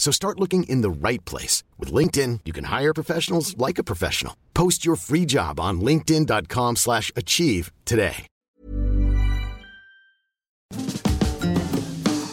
So 0.00 0.10
start 0.10 0.40
looking 0.40 0.62
in 0.62 0.80
the 0.80 0.90
right 0.90 1.22
place. 1.26 1.62
With 1.78 1.92
LinkedIn, 1.92 2.40
you 2.46 2.54
can 2.54 2.64
hire 2.64 2.94
professionals 2.94 3.54
like 3.58 3.78
a 3.78 3.84
professional. 3.84 4.34
Post 4.54 4.82
your 4.82 4.96
free 4.96 5.26
job 5.26 5.60
on 5.60 5.82
linkedin.com 5.82 6.76
slash 6.76 7.12
achieve 7.14 7.70
today. 7.84 8.26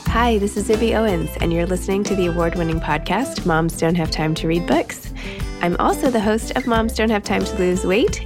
Hi, 0.07 0.37
this 0.37 0.55
is 0.55 0.69
Zibby 0.69 0.97
Owens, 0.97 1.29
and 1.41 1.51
you're 1.51 1.65
listening 1.65 2.05
to 2.05 2.15
the 2.15 2.27
award-winning 2.27 2.79
podcast, 2.79 3.45
Moms 3.45 3.77
Don't 3.77 3.95
Have 3.95 4.11
Time 4.11 4.33
to 4.35 4.47
Read 4.47 4.65
Books. 4.65 5.13
I'm 5.61 5.75
also 5.75 6.09
the 6.09 6.21
host 6.21 6.55
of 6.55 6.67
Moms 6.67 6.93
Don't 6.95 7.09
Have 7.09 7.23
Time 7.23 7.43
to 7.43 7.57
Lose 7.57 7.85
Weight, 7.85 8.25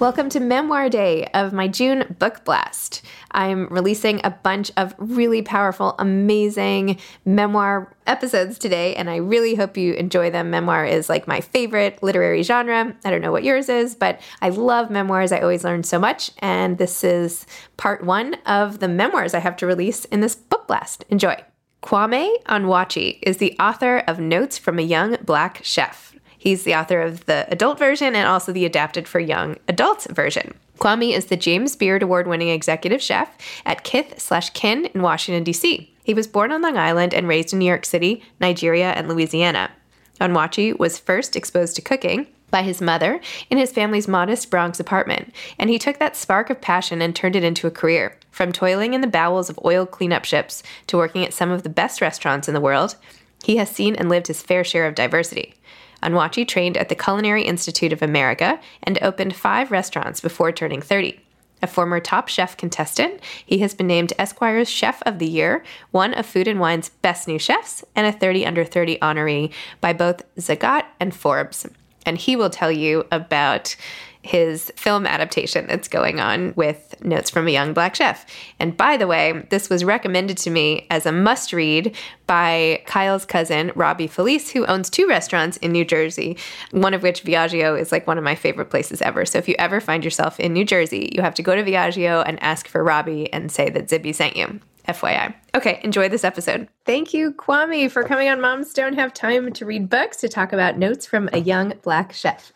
Welcome 0.00 0.30
to 0.30 0.40
Memoir 0.40 0.88
Day 0.88 1.26
of 1.34 1.52
my 1.52 1.68
June 1.68 2.16
Book 2.18 2.42
Blast. 2.46 3.02
I'm 3.32 3.68
releasing 3.68 4.22
a 4.24 4.30
bunch 4.30 4.72
of 4.78 4.94
really 4.96 5.42
powerful, 5.42 5.94
amazing 5.98 6.98
memoir 7.26 7.94
episodes 8.06 8.58
today, 8.58 8.96
and 8.96 9.10
I 9.10 9.16
really 9.16 9.56
hope 9.56 9.76
you 9.76 9.92
enjoy 9.92 10.30
them. 10.30 10.48
Memoir 10.48 10.86
is 10.86 11.10
like 11.10 11.28
my 11.28 11.42
favorite 11.42 12.02
literary 12.02 12.42
genre. 12.42 12.96
I 13.04 13.10
don't 13.10 13.20
know 13.20 13.30
what 13.30 13.44
yours 13.44 13.68
is, 13.68 13.94
but 13.94 14.22
I 14.40 14.48
love 14.48 14.88
memoirs. 14.88 15.32
I 15.32 15.40
always 15.40 15.64
learn 15.64 15.82
so 15.82 15.98
much, 15.98 16.30
and 16.38 16.78
this 16.78 17.04
is 17.04 17.44
part 17.76 18.02
one 18.02 18.36
of 18.46 18.78
the 18.78 18.88
memoirs 18.88 19.34
I 19.34 19.40
have 19.40 19.56
to 19.56 19.66
release 19.66 20.06
in 20.06 20.22
this 20.22 20.34
book 20.34 20.66
blast. 20.66 21.04
Enjoy. 21.10 21.36
Kwame 21.82 22.42
Onwuachi 22.44 23.18
is 23.20 23.36
the 23.36 23.54
author 23.60 23.98
of 23.98 24.18
Notes 24.18 24.56
from 24.56 24.78
a 24.78 24.82
Young 24.82 25.18
Black 25.26 25.60
Chef. 25.62 26.09
He's 26.40 26.64
the 26.64 26.74
author 26.74 27.02
of 27.02 27.26
the 27.26 27.46
adult 27.50 27.78
version 27.78 28.16
and 28.16 28.26
also 28.26 28.50
the 28.50 28.64
adapted 28.64 29.06
for 29.06 29.20
young 29.20 29.58
adults 29.68 30.06
version. 30.10 30.54
Kwame 30.78 31.14
is 31.14 31.26
the 31.26 31.36
James 31.36 31.76
Beard 31.76 32.02
Award 32.02 32.26
winning 32.26 32.48
executive 32.48 33.02
chef 33.02 33.36
at 33.66 33.84
Kith 33.84 34.18
slash 34.18 34.48
Kin 34.48 34.86
in 34.86 35.02
Washington, 35.02 35.44
D.C. 35.44 35.94
He 36.02 36.14
was 36.14 36.26
born 36.26 36.50
on 36.50 36.62
Long 36.62 36.78
Island 36.78 37.12
and 37.12 37.28
raised 37.28 37.52
in 37.52 37.58
New 37.58 37.66
York 37.66 37.84
City, 37.84 38.22
Nigeria, 38.40 38.92
and 38.92 39.06
Louisiana. 39.06 39.70
Onwuachi 40.18 40.78
was 40.78 40.98
first 40.98 41.36
exposed 41.36 41.76
to 41.76 41.82
cooking 41.82 42.26
by 42.50 42.62
his 42.62 42.80
mother 42.80 43.20
in 43.50 43.58
his 43.58 43.70
family's 43.70 44.08
modest 44.08 44.50
Bronx 44.50 44.80
apartment, 44.80 45.34
and 45.58 45.68
he 45.68 45.78
took 45.78 45.98
that 45.98 46.16
spark 46.16 46.48
of 46.48 46.62
passion 46.62 47.02
and 47.02 47.14
turned 47.14 47.36
it 47.36 47.44
into 47.44 47.66
a 47.66 47.70
career. 47.70 48.16
From 48.30 48.50
toiling 48.50 48.94
in 48.94 49.02
the 49.02 49.06
bowels 49.06 49.50
of 49.50 49.60
oil 49.62 49.84
cleanup 49.84 50.24
ships 50.24 50.62
to 50.86 50.96
working 50.96 51.22
at 51.22 51.34
some 51.34 51.50
of 51.50 51.64
the 51.64 51.68
best 51.68 52.00
restaurants 52.00 52.48
in 52.48 52.54
the 52.54 52.62
world, 52.62 52.96
he 53.44 53.56
has 53.56 53.68
seen 53.68 53.94
and 53.94 54.08
lived 54.08 54.28
his 54.28 54.42
fair 54.42 54.64
share 54.64 54.86
of 54.86 54.94
diversity. 54.94 55.54
Onwuachi 56.02 56.46
trained 56.46 56.76
at 56.76 56.88
the 56.88 56.94
Culinary 56.94 57.42
Institute 57.42 57.92
of 57.92 58.02
America 58.02 58.60
and 58.82 58.98
opened 59.02 59.36
five 59.36 59.70
restaurants 59.70 60.20
before 60.20 60.52
turning 60.52 60.82
30. 60.82 61.20
A 61.62 61.66
former 61.66 62.00
Top 62.00 62.28
Chef 62.28 62.56
contestant, 62.56 63.20
he 63.44 63.58
has 63.58 63.74
been 63.74 63.86
named 63.86 64.14
Esquire's 64.18 64.68
Chef 64.68 65.02
of 65.02 65.18
the 65.18 65.28
Year, 65.28 65.62
one 65.90 66.14
of 66.14 66.24
Food 66.24 66.48
and 66.48 66.58
Wine's 66.58 66.88
best 66.88 67.28
new 67.28 67.38
chefs, 67.38 67.84
and 67.94 68.06
a 68.06 68.12
30 68.12 68.46
under 68.46 68.64
30 68.64 68.98
honoree 68.98 69.52
by 69.80 69.92
both 69.92 70.22
Zagat 70.36 70.86
and 70.98 71.14
Forbes. 71.14 71.66
And 72.06 72.16
he 72.16 72.34
will 72.34 72.48
tell 72.48 72.72
you 72.72 73.06
about 73.12 73.76
his 74.22 74.70
film 74.76 75.06
adaptation 75.06 75.66
that's 75.66 75.88
going 75.88 76.20
on 76.20 76.52
with 76.56 76.94
Notes 77.02 77.30
from 77.30 77.48
a 77.48 77.50
Young 77.50 77.72
Black 77.72 77.94
Chef. 77.94 78.26
And 78.58 78.76
by 78.76 78.96
the 78.96 79.06
way, 79.06 79.46
this 79.50 79.70
was 79.70 79.84
recommended 79.84 80.36
to 80.38 80.50
me 80.50 80.86
as 80.90 81.06
a 81.06 81.12
must 81.12 81.52
read 81.52 81.96
by 82.26 82.82
Kyle's 82.86 83.24
cousin, 83.24 83.72
Robbie 83.74 84.06
Felice, 84.06 84.50
who 84.50 84.66
owns 84.66 84.90
two 84.90 85.06
restaurants 85.08 85.56
in 85.58 85.72
New 85.72 85.84
Jersey, 85.84 86.36
one 86.70 86.94
of 86.94 87.02
which 87.02 87.24
Viaggio 87.24 87.80
is 87.80 87.92
like 87.92 88.06
one 88.06 88.18
of 88.18 88.24
my 88.24 88.34
favorite 88.34 88.70
places 88.70 89.00
ever. 89.02 89.24
So 89.24 89.38
if 89.38 89.48
you 89.48 89.54
ever 89.58 89.80
find 89.80 90.04
yourself 90.04 90.38
in 90.38 90.52
New 90.52 90.64
Jersey, 90.64 91.10
you 91.14 91.22
have 91.22 91.34
to 91.34 91.42
go 91.42 91.56
to 91.56 91.64
Viaggio 91.64 92.22
and 92.26 92.42
ask 92.42 92.68
for 92.68 92.84
Robbie 92.84 93.32
and 93.32 93.50
say 93.50 93.70
that 93.70 93.88
Zibby 93.88 94.14
sent 94.14 94.36
you. 94.36 94.60
FYI. 94.88 95.34
Okay, 95.54 95.80
enjoy 95.84 96.08
this 96.08 96.24
episode. 96.24 96.68
Thank 96.84 97.12
you, 97.14 97.32
Kwame, 97.32 97.90
for 97.90 98.02
coming 98.02 98.28
on 98.28 98.40
Moms 98.40 98.72
Don't 98.72 98.94
Have 98.94 99.12
Time 99.12 99.52
to 99.52 99.66
Read 99.66 99.88
Books 99.88 100.16
to 100.18 100.28
talk 100.28 100.52
about 100.52 100.78
Notes 100.78 101.06
from 101.06 101.28
a 101.32 101.38
Young 101.38 101.74
Black 101.82 102.12
Chef. 102.12 102.52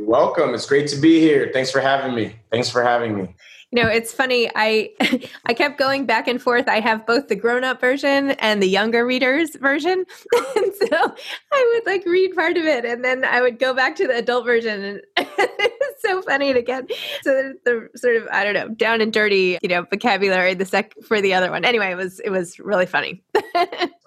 You're 0.00 0.08
welcome. 0.08 0.54
It's 0.54 0.64
great 0.64 0.88
to 0.88 0.96
be 0.96 1.20
here. 1.20 1.50
Thanks 1.52 1.70
for 1.70 1.78
having 1.78 2.14
me. 2.14 2.34
Thanks 2.50 2.70
for 2.70 2.82
having 2.82 3.14
me. 3.14 3.34
You 3.70 3.82
know, 3.82 3.88
it's 3.88 4.14
funny. 4.14 4.50
I 4.54 4.94
I 5.44 5.52
kept 5.52 5.78
going 5.78 6.06
back 6.06 6.26
and 6.26 6.40
forth. 6.40 6.68
I 6.68 6.80
have 6.80 7.06
both 7.06 7.28
the 7.28 7.36
grown-up 7.36 7.82
version 7.82 8.30
and 8.30 8.62
the 8.62 8.66
younger 8.66 9.04
readers 9.04 9.56
version. 9.56 10.06
and 10.56 10.72
so 10.74 11.14
I 11.52 11.74
would 11.74 11.92
like 11.92 12.06
read 12.06 12.34
part 12.34 12.56
of 12.56 12.64
it 12.64 12.86
and 12.86 13.04
then 13.04 13.26
I 13.26 13.42
would 13.42 13.58
go 13.58 13.74
back 13.74 13.94
to 13.96 14.06
the 14.06 14.16
adult 14.16 14.46
version 14.46 14.82
and 14.82 15.02
it's 15.18 16.02
so 16.02 16.22
funny 16.22 16.54
to 16.54 16.62
get 16.62 16.90
so 17.20 17.52
the 17.66 17.90
sort 17.94 18.16
of 18.16 18.26
I 18.32 18.42
don't 18.42 18.54
know, 18.54 18.68
down 18.70 19.02
and 19.02 19.12
dirty, 19.12 19.58
you 19.60 19.68
know, 19.68 19.82
vocabulary 19.82 20.54
the 20.54 20.64
sec 20.64 20.94
for 21.02 21.20
the 21.20 21.34
other 21.34 21.50
one. 21.50 21.66
Anyway, 21.66 21.90
it 21.90 21.96
was 21.96 22.20
it 22.20 22.30
was 22.30 22.58
really 22.58 22.86
funny. 22.86 23.22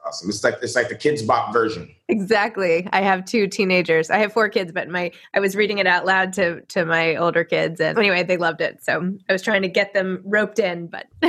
awesome. 0.07 0.29
It's 0.29 0.43
like 0.43 0.55
it's 0.63 0.75
like 0.75 0.89
the 0.89 0.95
Kidz 0.95 1.25
Bop 1.27 1.53
version. 1.53 1.93
Exactly. 2.09 2.87
I 2.91 3.01
have 3.01 3.23
two 3.23 3.47
teenagers. 3.47 4.09
I 4.09 4.17
have 4.17 4.33
four 4.33 4.49
kids, 4.49 4.73
but 4.73 4.89
my 4.89 5.11
I 5.33 5.39
was 5.39 5.55
reading 5.55 5.77
it 5.77 5.87
out 5.87 6.05
loud 6.05 6.33
to 6.33 6.59
to 6.69 6.85
my 6.85 7.15
older 7.15 7.45
kids, 7.45 7.79
and 7.79 7.97
anyway, 7.97 8.23
they 8.23 8.35
loved 8.35 8.59
it. 8.59 8.83
So 8.83 9.13
I 9.29 9.31
was 9.31 9.41
trying 9.41 9.61
to 9.61 9.69
get 9.69 9.93
them 9.93 10.21
roped 10.25 10.59
in, 10.59 10.87
but 10.87 11.07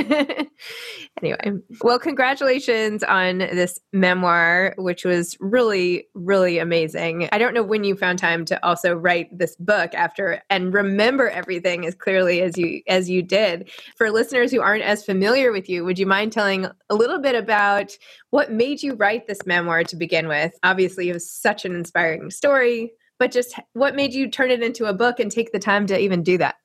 anyway. 1.21 1.51
Well, 1.81 1.97
congratulations 1.97 3.03
on 3.03 3.37
this 3.37 3.79
memoir, 3.93 4.75
which 4.77 5.05
was 5.05 5.37
really 5.39 6.07
really 6.13 6.57
amazing. 6.59 7.29
I 7.31 7.37
don't 7.37 7.53
know 7.53 7.63
when 7.63 7.85
you 7.85 7.95
found 7.95 8.19
time 8.19 8.43
to 8.45 8.65
also 8.65 8.93
write 8.93 9.29
this 9.37 9.55
book 9.55 9.93
after 9.93 10.43
and 10.49 10.73
remember 10.73 11.29
everything 11.29 11.85
as 11.85 11.95
clearly 11.95 12.41
as 12.41 12.57
you 12.57 12.81
as 12.87 13.09
you 13.09 13.23
did. 13.23 13.69
For 13.95 14.11
listeners 14.11 14.51
who 14.51 14.59
aren't 14.59 14.83
as 14.83 15.05
familiar 15.05 15.53
with 15.53 15.69
you, 15.69 15.85
would 15.85 15.97
you 15.97 16.05
mind 16.05 16.33
telling 16.33 16.65
a 16.89 16.95
little 16.95 17.21
bit 17.21 17.33
about 17.35 17.97
what 18.31 18.51
made 18.51 18.83
you 18.83 18.95
write 18.95 19.27
this 19.27 19.45
memoir 19.45 19.85
to 19.85 19.95
begin 19.95 20.27
with? 20.27 20.51
Obviously, 20.65 21.09
it 21.09 21.13
was 21.13 21.29
such 21.29 21.63
an 21.63 21.75
inspiring 21.75 22.31
story, 22.31 22.91
but 23.19 23.31
just 23.31 23.53
what 23.73 23.95
made 23.95 24.13
you 24.15 24.27
turn 24.27 24.49
it 24.49 24.63
into 24.63 24.85
a 24.85 24.93
book 24.93 25.19
and 25.19 25.31
take 25.31 25.51
the 25.51 25.59
time 25.59 25.85
to 25.87 25.99
even 25.99 26.23
do 26.23 26.39
that? 26.39 26.55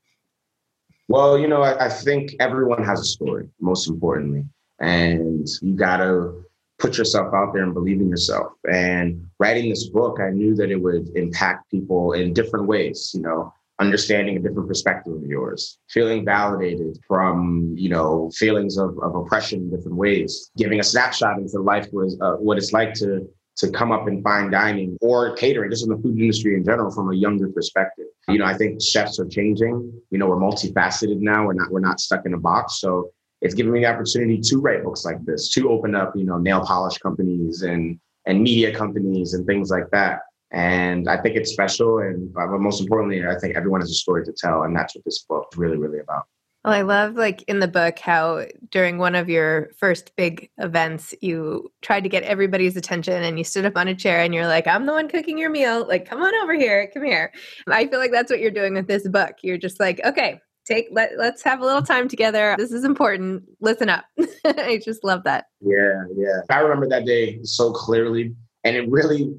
Well, 1.08 1.38
you 1.38 1.46
know, 1.46 1.60
I, 1.60 1.86
I 1.86 1.88
think 1.90 2.32
everyone 2.40 2.82
has 2.82 3.00
a 3.00 3.04
story, 3.04 3.48
most 3.60 3.88
importantly. 3.88 4.44
And 4.78 5.46
you 5.60 5.74
got 5.74 5.98
to 5.98 6.42
put 6.78 6.96
yourself 6.96 7.34
out 7.34 7.52
there 7.52 7.62
and 7.62 7.74
believe 7.74 8.00
in 8.00 8.08
yourself. 8.08 8.52
And 8.72 9.26
writing 9.38 9.68
this 9.68 9.90
book, 9.90 10.18
I 10.18 10.30
knew 10.30 10.54
that 10.54 10.70
it 10.70 10.80
would 10.80 11.08
impact 11.14 11.70
people 11.70 12.12
in 12.12 12.32
different 12.32 12.66
ways, 12.66 13.10
you 13.12 13.20
know, 13.20 13.52
understanding 13.80 14.36
a 14.36 14.40
different 14.40 14.68
perspective 14.68 15.12
of 15.12 15.24
yours, 15.24 15.78
feeling 15.90 16.24
validated 16.24 16.98
from, 17.06 17.74
you 17.76 17.90
know, 17.90 18.30
feelings 18.34 18.78
of, 18.78 18.98
of 19.02 19.14
oppression 19.14 19.60
in 19.60 19.70
different 19.70 19.96
ways, 19.96 20.50
giving 20.56 20.80
a 20.80 20.84
snapshot 20.84 21.38
into 21.38 21.58
life 21.58 21.88
was 21.92 22.16
uh, 22.22 22.32
what 22.34 22.56
it's 22.56 22.72
like 22.72 22.94
to 22.94 23.28
to 23.60 23.70
come 23.70 23.92
up 23.92 24.08
in 24.08 24.22
fine 24.22 24.50
dining 24.50 24.96
or 25.00 25.34
catering, 25.36 25.70
just 25.70 25.84
in 25.84 25.90
the 25.90 25.96
food 26.02 26.18
industry 26.18 26.54
in 26.54 26.64
general, 26.64 26.90
from 26.90 27.10
a 27.10 27.14
younger 27.14 27.48
perspective. 27.48 28.06
You 28.28 28.38
know, 28.38 28.46
I 28.46 28.54
think 28.54 28.80
chefs 28.82 29.18
are 29.18 29.26
changing. 29.26 29.92
You 30.10 30.18
know, 30.18 30.28
we're 30.28 30.36
multifaceted 30.36 31.20
now. 31.20 31.46
We're 31.46 31.52
not 31.54 31.70
we're 31.70 31.80
not 31.80 32.00
stuck 32.00 32.26
in 32.26 32.34
a 32.34 32.38
box. 32.38 32.80
So 32.80 33.10
it's 33.42 33.54
given 33.54 33.72
me 33.72 33.80
the 33.80 33.86
opportunity 33.86 34.38
to 34.40 34.58
write 34.58 34.82
books 34.82 35.04
like 35.04 35.22
this, 35.24 35.50
to 35.50 35.70
open 35.70 35.94
up, 35.94 36.14
you 36.16 36.24
know, 36.24 36.38
nail 36.38 36.64
polish 36.64 36.98
companies 36.98 37.62
and 37.62 38.00
and 38.26 38.42
media 38.42 38.74
companies 38.74 39.34
and 39.34 39.46
things 39.46 39.70
like 39.70 39.90
that. 39.90 40.20
And 40.52 41.08
I 41.08 41.16
think 41.20 41.36
it's 41.36 41.52
special. 41.52 41.98
And 41.98 42.32
but 42.32 42.48
most 42.48 42.80
importantly, 42.80 43.26
I 43.26 43.38
think 43.38 43.56
everyone 43.56 43.80
has 43.80 43.90
a 43.90 43.94
story 43.94 44.24
to 44.24 44.32
tell, 44.32 44.62
and 44.62 44.74
that's 44.74 44.94
what 44.94 45.04
this 45.04 45.20
book 45.20 45.48
is 45.52 45.58
really, 45.58 45.76
really 45.76 45.98
about. 45.98 46.24
Well, 46.64 46.74
I 46.74 46.82
love 46.82 47.14
like 47.14 47.42
in 47.42 47.60
the 47.60 47.68
book 47.68 47.98
how 47.98 48.44
during 48.70 48.98
one 48.98 49.14
of 49.14 49.30
your 49.30 49.70
first 49.78 50.14
big 50.16 50.50
events, 50.58 51.14
you 51.22 51.72
tried 51.80 52.02
to 52.02 52.10
get 52.10 52.22
everybody's 52.24 52.76
attention 52.76 53.22
and 53.22 53.38
you 53.38 53.44
stood 53.44 53.64
up 53.64 53.76
on 53.76 53.88
a 53.88 53.94
chair 53.94 54.20
and 54.20 54.34
you're 54.34 54.46
like, 54.46 54.66
I'm 54.66 54.84
the 54.84 54.92
one 54.92 55.08
cooking 55.08 55.38
your 55.38 55.48
meal. 55.48 55.86
Like, 55.88 56.06
come 56.06 56.22
on 56.22 56.34
over 56.42 56.52
here. 56.54 56.90
Come 56.92 57.04
here. 57.04 57.32
I 57.66 57.86
feel 57.86 57.98
like 57.98 58.12
that's 58.12 58.30
what 58.30 58.40
you're 58.40 58.50
doing 58.50 58.74
with 58.74 58.88
this 58.88 59.08
book. 59.08 59.36
You're 59.42 59.56
just 59.56 59.80
like, 59.80 60.04
okay, 60.04 60.38
take 60.66 60.88
let, 60.90 61.12
let's 61.16 61.42
have 61.44 61.60
a 61.60 61.64
little 61.64 61.82
time 61.82 62.08
together. 62.08 62.54
This 62.58 62.72
is 62.72 62.84
important. 62.84 63.44
Listen 63.60 63.88
up. 63.88 64.04
I 64.44 64.82
just 64.84 65.02
love 65.02 65.24
that. 65.24 65.46
Yeah, 65.62 66.04
yeah. 66.14 66.40
I 66.50 66.58
remember 66.60 66.88
that 66.88 67.06
day 67.06 67.40
so 67.42 67.72
clearly. 67.72 68.34
And 68.64 68.76
it 68.76 68.86
really 68.90 69.32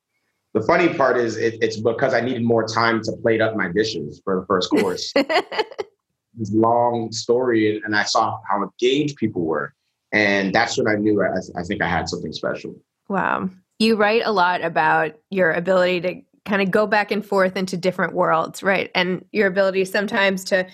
the 0.52 0.60
funny 0.60 0.92
part 0.92 1.16
is 1.16 1.38
it, 1.38 1.56
it's 1.62 1.80
because 1.80 2.12
I 2.12 2.20
needed 2.20 2.44
more 2.44 2.66
time 2.66 3.02
to 3.04 3.12
plate 3.22 3.40
up 3.40 3.56
my 3.56 3.72
dishes 3.74 4.20
for 4.22 4.40
the 4.40 4.46
first 4.46 4.68
course 4.68 5.14
this 6.38 6.52
long 6.52 7.12
story 7.12 7.80
and 7.84 7.94
I 7.96 8.04
saw 8.04 8.38
how 8.48 8.62
engaged 8.62 9.16
people 9.16 9.42
were. 9.42 9.74
And 10.12 10.54
that's 10.54 10.78
when 10.78 10.88
I 10.88 10.94
knew 10.94 11.22
I, 11.22 11.60
I 11.60 11.62
think 11.64 11.82
I 11.82 11.88
had 11.88 12.08
something 12.08 12.32
special. 12.32 12.74
Wow. 13.08 13.50
You 13.78 13.96
write 13.96 14.22
a 14.24 14.32
lot 14.32 14.62
about 14.62 15.12
your 15.30 15.52
ability 15.52 16.00
to 16.00 16.22
kind 16.44 16.62
of 16.62 16.70
go 16.70 16.86
back 16.86 17.10
and 17.10 17.24
forth 17.24 17.56
into 17.56 17.76
different 17.76 18.14
worlds, 18.14 18.62
right? 18.62 18.90
And 18.94 19.24
your 19.32 19.46
ability 19.46 19.84
sometimes 19.84 20.44
to 20.44 20.66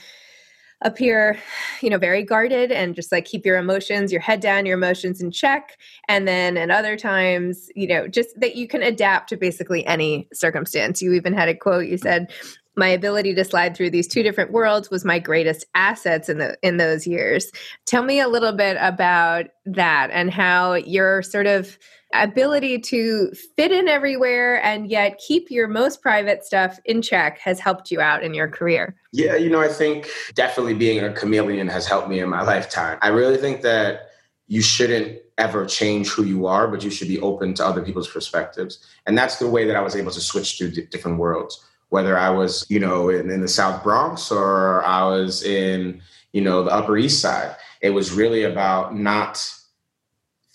appear, 0.82 1.38
you 1.80 1.88
know, 1.88 1.98
very 1.98 2.22
guarded 2.22 2.70
and 2.70 2.94
just 2.94 3.10
like 3.10 3.24
keep 3.24 3.46
your 3.46 3.56
emotions, 3.56 4.12
your 4.12 4.20
head 4.20 4.40
down, 4.40 4.66
your 4.66 4.76
emotions 4.76 5.20
in 5.20 5.30
check. 5.30 5.78
And 6.08 6.28
then 6.28 6.56
at 6.56 6.70
other 6.70 6.96
times, 6.96 7.70
you 7.74 7.86
know, 7.86 8.06
just 8.06 8.38
that 8.40 8.54
you 8.54 8.68
can 8.68 8.82
adapt 8.82 9.30
to 9.30 9.36
basically 9.36 9.84
any 9.86 10.28
circumstance. 10.32 11.00
You 11.00 11.14
even 11.14 11.32
had 11.32 11.48
a 11.48 11.54
quote 11.54 11.86
you 11.86 11.96
said, 11.96 12.32
my 12.76 12.88
ability 12.88 13.34
to 13.34 13.44
slide 13.44 13.76
through 13.76 13.90
these 13.90 14.08
two 14.08 14.22
different 14.22 14.52
worlds 14.52 14.90
was 14.90 15.04
my 15.04 15.18
greatest 15.18 15.66
assets 15.74 16.28
in 16.28 16.38
the 16.38 16.56
in 16.62 16.76
those 16.76 17.06
years. 17.06 17.50
Tell 17.86 18.02
me 18.02 18.20
a 18.20 18.28
little 18.28 18.52
bit 18.52 18.76
about 18.80 19.46
that 19.66 20.10
and 20.12 20.30
how 20.30 20.74
your 20.74 21.22
sort 21.22 21.46
of 21.46 21.78
ability 22.12 22.78
to 22.78 23.32
fit 23.56 23.72
in 23.72 23.88
everywhere 23.88 24.62
and 24.62 24.88
yet 24.88 25.20
keep 25.26 25.50
your 25.50 25.66
most 25.66 26.00
private 26.00 26.44
stuff 26.44 26.78
in 26.84 27.02
check 27.02 27.38
has 27.38 27.58
helped 27.58 27.90
you 27.90 28.00
out 28.00 28.22
in 28.22 28.34
your 28.34 28.48
career. 28.48 28.94
Yeah, 29.12 29.34
you 29.34 29.50
know, 29.50 29.60
I 29.60 29.68
think 29.68 30.08
definitely 30.34 30.74
being 30.74 31.02
a 31.02 31.12
chameleon 31.12 31.66
has 31.68 31.86
helped 31.86 32.08
me 32.08 32.20
in 32.20 32.28
my 32.28 32.42
lifetime. 32.46 32.98
I 33.02 33.08
really 33.08 33.36
think 33.36 33.62
that 33.62 34.10
you 34.46 34.62
shouldn't 34.62 35.18
ever 35.38 35.66
change 35.66 36.08
who 36.08 36.22
you 36.22 36.46
are, 36.46 36.68
but 36.68 36.84
you 36.84 36.90
should 36.90 37.08
be 37.08 37.20
open 37.20 37.54
to 37.54 37.66
other 37.66 37.82
people's 37.82 38.08
perspectives. 38.08 38.86
And 39.06 39.18
that's 39.18 39.38
the 39.38 39.48
way 39.48 39.66
that 39.66 39.74
I 39.74 39.80
was 39.80 39.96
able 39.96 40.12
to 40.12 40.20
switch 40.20 40.56
through 40.56 40.70
different 40.70 41.18
worlds 41.18 41.64
whether 41.94 42.18
I 42.18 42.28
was, 42.28 42.66
you 42.68 42.80
know, 42.80 43.08
in, 43.08 43.30
in 43.30 43.40
the 43.40 43.46
South 43.46 43.84
Bronx 43.84 44.32
or 44.32 44.84
I 44.84 45.04
was 45.04 45.44
in, 45.44 46.02
you 46.32 46.42
know, 46.42 46.64
the 46.64 46.72
Upper 46.72 46.96
East 46.96 47.20
Side. 47.20 47.54
It 47.82 47.90
was 47.90 48.10
really 48.10 48.42
about 48.42 48.96
not 48.96 49.32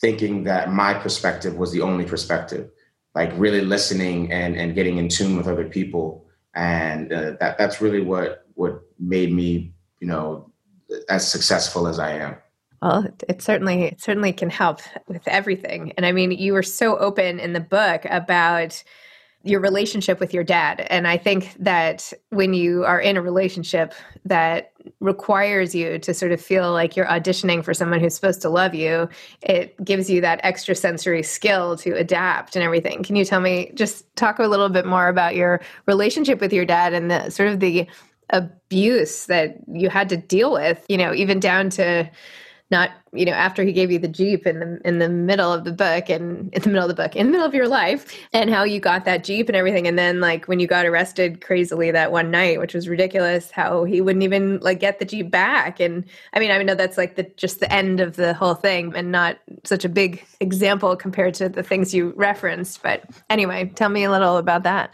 thinking 0.01 0.43
that 0.43 0.73
my 0.73 0.93
perspective 0.93 1.55
was 1.55 1.71
the 1.71 1.79
only 1.79 2.03
perspective, 2.03 2.69
like 3.15 3.31
really 3.37 3.61
listening 3.61 4.33
and, 4.33 4.57
and 4.57 4.75
getting 4.75 4.97
in 4.97 5.07
tune 5.07 5.37
with 5.37 5.47
other 5.47 5.63
people. 5.63 6.25
And 6.55 7.13
uh, 7.13 7.37
that, 7.39 7.57
that's 7.57 7.79
really 7.79 8.01
what, 8.01 8.45
what 8.55 8.81
made 8.99 9.31
me, 9.31 9.71
you 10.01 10.07
know, 10.07 10.51
as 11.07 11.25
successful 11.25 11.87
as 11.87 11.99
I 11.99 12.11
am. 12.25 12.35
Well, 12.81 13.07
it 13.29 13.41
certainly 13.41 13.83
it 13.83 14.01
certainly 14.01 14.33
can 14.33 14.49
help 14.49 14.81
with 15.07 15.25
everything. 15.25 15.93
And 15.95 16.05
I 16.05 16.11
mean, 16.11 16.31
you 16.31 16.51
were 16.51 16.63
so 16.63 16.97
open 16.97 17.39
in 17.39 17.53
the 17.53 17.61
book 17.61 18.01
about 18.09 18.83
your 19.43 19.61
relationship 19.61 20.19
with 20.19 20.33
your 20.33 20.43
dad. 20.43 20.85
And 20.89 21.07
I 21.07 21.17
think 21.17 21.55
that 21.59 22.11
when 22.29 22.53
you 22.53 22.83
are 22.83 22.99
in 22.99 23.15
a 23.15 23.21
relationship 23.21 23.93
that 24.25 24.73
requires 24.99 25.73
you 25.73 25.97
to 25.99 26.13
sort 26.13 26.33
of 26.33 26.41
feel 26.41 26.73
like 26.73 26.97
you're 26.97 27.05
auditioning 27.05 27.63
for 27.63 27.73
someone 27.73 28.01
who's 28.01 28.13
supposed 28.13 28.41
to 28.41 28.49
love 28.49 28.75
you, 28.75 29.07
it 29.41 29.81
gives 29.83 30.09
you 30.09 30.19
that 30.21 30.41
extra 30.43 30.75
sensory 30.75 31.23
skill 31.23 31.77
to 31.77 31.91
adapt 31.91 32.55
and 32.57 32.63
everything. 32.63 33.01
Can 33.01 33.15
you 33.15 33.23
tell 33.23 33.39
me, 33.39 33.71
just 33.75 34.13
talk 34.17 34.39
a 34.39 34.43
little 34.43 34.69
bit 34.69 34.85
more 34.85 35.07
about 35.07 35.35
your 35.35 35.61
relationship 35.85 36.41
with 36.41 36.51
your 36.51 36.65
dad 36.65 36.93
and 36.93 37.09
the 37.09 37.29
sort 37.29 37.47
of 37.47 37.61
the 37.61 37.87
abuse 38.31 39.25
that 39.27 39.57
you 39.71 39.89
had 39.89 40.09
to 40.09 40.17
deal 40.17 40.51
with, 40.51 40.85
you 40.89 40.97
know, 40.97 41.13
even 41.13 41.39
down 41.39 41.69
to 41.69 42.09
not 42.71 42.91
you 43.13 43.25
know 43.25 43.31
after 43.31 43.63
he 43.63 43.73
gave 43.73 43.89
you 43.89 43.97
the 43.97 44.07
jeep 44.07 44.45
in 44.45 44.59
the 44.59 44.81
in 44.85 44.99
the 44.99 45.09
middle 45.09 45.51
of 45.51 45.63
the 45.63 45.71
book 45.71 46.09
and 46.09 46.53
in 46.53 46.61
the 46.61 46.69
middle 46.69 46.83
of 46.83 46.95
the 46.95 47.01
book 47.01 47.15
in 47.15 47.27
the 47.27 47.31
middle 47.31 47.45
of 47.45 47.53
your 47.53 47.67
life 47.67 48.15
and 48.31 48.49
how 48.49 48.63
you 48.63 48.79
got 48.79 49.05
that 49.05 49.23
jeep 49.23 49.49
and 49.49 49.55
everything. 49.55 49.87
And 49.87 49.97
then 49.97 50.19
like 50.19 50.47
when 50.47 50.59
you 50.59 50.67
got 50.67 50.85
arrested 50.85 51.41
crazily 51.41 51.91
that 51.91 52.11
one 52.11 52.29
night 52.29 52.59
which 52.59 52.73
was 52.73 52.87
ridiculous 52.87 53.49
how 53.49 53.83
he 53.83 54.01
wouldn't 54.01 54.23
even 54.23 54.59
like 54.59 54.79
get 54.79 54.99
the 54.99 55.05
jeep 55.05 55.31
back. 55.31 55.79
And 55.79 56.05
i 56.33 56.39
mean 56.39 56.51
i 56.51 56.61
know 56.61 56.75
that's 56.75 56.97
like 56.97 57.15
the 57.15 57.23
just 57.37 57.59
the 57.59 57.71
end 57.71 57.99
of 57.99 58.15
the 58.15 58.33
whole 58.33 58.55
thing 58.55 58.93
and 58.95 59.11
not 59.11 59.39
such 59.63 59.83
a 59.83 59.89
big 59.89 60.23
example 60.39 60.95
compared 60.95 61.33
to 61.35 61.49
the 61.49 61.63
things 61.63 61.93
you 61.93 62.13
referenced. 62.15 62.83
But 62.83 63.03
anyway 63.29 63.71
tell 63.75 63.89
me 63.89 64.03
a 64.03 64.11
little 64.11 64.37
about 64.37 64.63
that. 64.63 64.93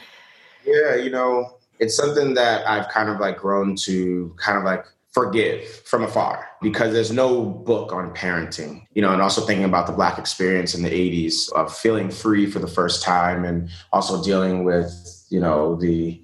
Yeah 0.66 0.95
you 0.95 1.10
know 1.10 1.57
it's 1.80 1.95
something 1.98 2.33
that 2.36 2.66
i've 2.68 2.88
kind 2.89 3.10
of 3.10 3.19
like 3.19 3.38
grown 3.38 3.75
to 3.75 4.33
kind 4.38 4.57
of 4.57 4.63
like 4.63 4.86
forgive 5.15 5.65
from 5.85 6.03
afar 6.03 6.45
because 6.62 6.91
there's 6.91 7.12
no 7.12 7.45
book 7.45 7.94
on 7.94 8.13
parenting 8.13 8.85
you 8.91 9.01
know 9.01 9.13
and 9.13 9.21
also 9.21 9.39
thinking 9.45 9.63
about 9.63 9.87
the 9.87 9.94
black 9.94 10.19
experience 10.19 10.75
in 10.75 10.83
the 10.83 10.90
80s 10.90 11.49
of 11.54 11.73
feeling 11.73 12.11
free 12.11 12.45
for 12.45 12.59
the 12.59 12.68
first 12.68 13.01
time 13.01 13.45
and 13.45 13.69
also 13.94 14.21
dealing 14.21 14.66
with 14.66 15.25
you 15.30 15.40
know 15.40 15.78
the 15.78 16.21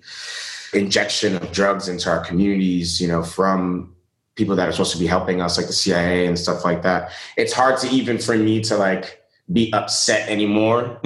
injection 0.74 1.38
of 1.38 1.51
drugs 1.54 1.88
into 1.88 2.10
our 2.10 2.20
communities 2.20 3.00
you 3.00 3.08
know 3.08 3.24
from 3.24 3.96
people 4.36 4.56
that 4.56 4.68
are 4.68 4.72
supposed 4.72 4.92
to 4.92 4.98
be 4.98 5.08
helping 5.08 5.42
us 5.42 5.58
like 5.58 5.68
the 5.68 5.74
cia 5.74 6.25
and 6.25 6.38
stuff 6.38 6.66
like 6.66 6.82
that. 6.82 7.12
It's 7.38 7.54
hard 7.54 7.77
to 7.80 7.89
even 7.89 8.18
for 8.18 8.36
me 8.36 8.62
to 8.63 8.77
like 8.77 9.22
be 9.51 9.72
upset 9.74 10.27
anymore. 10.30 11.00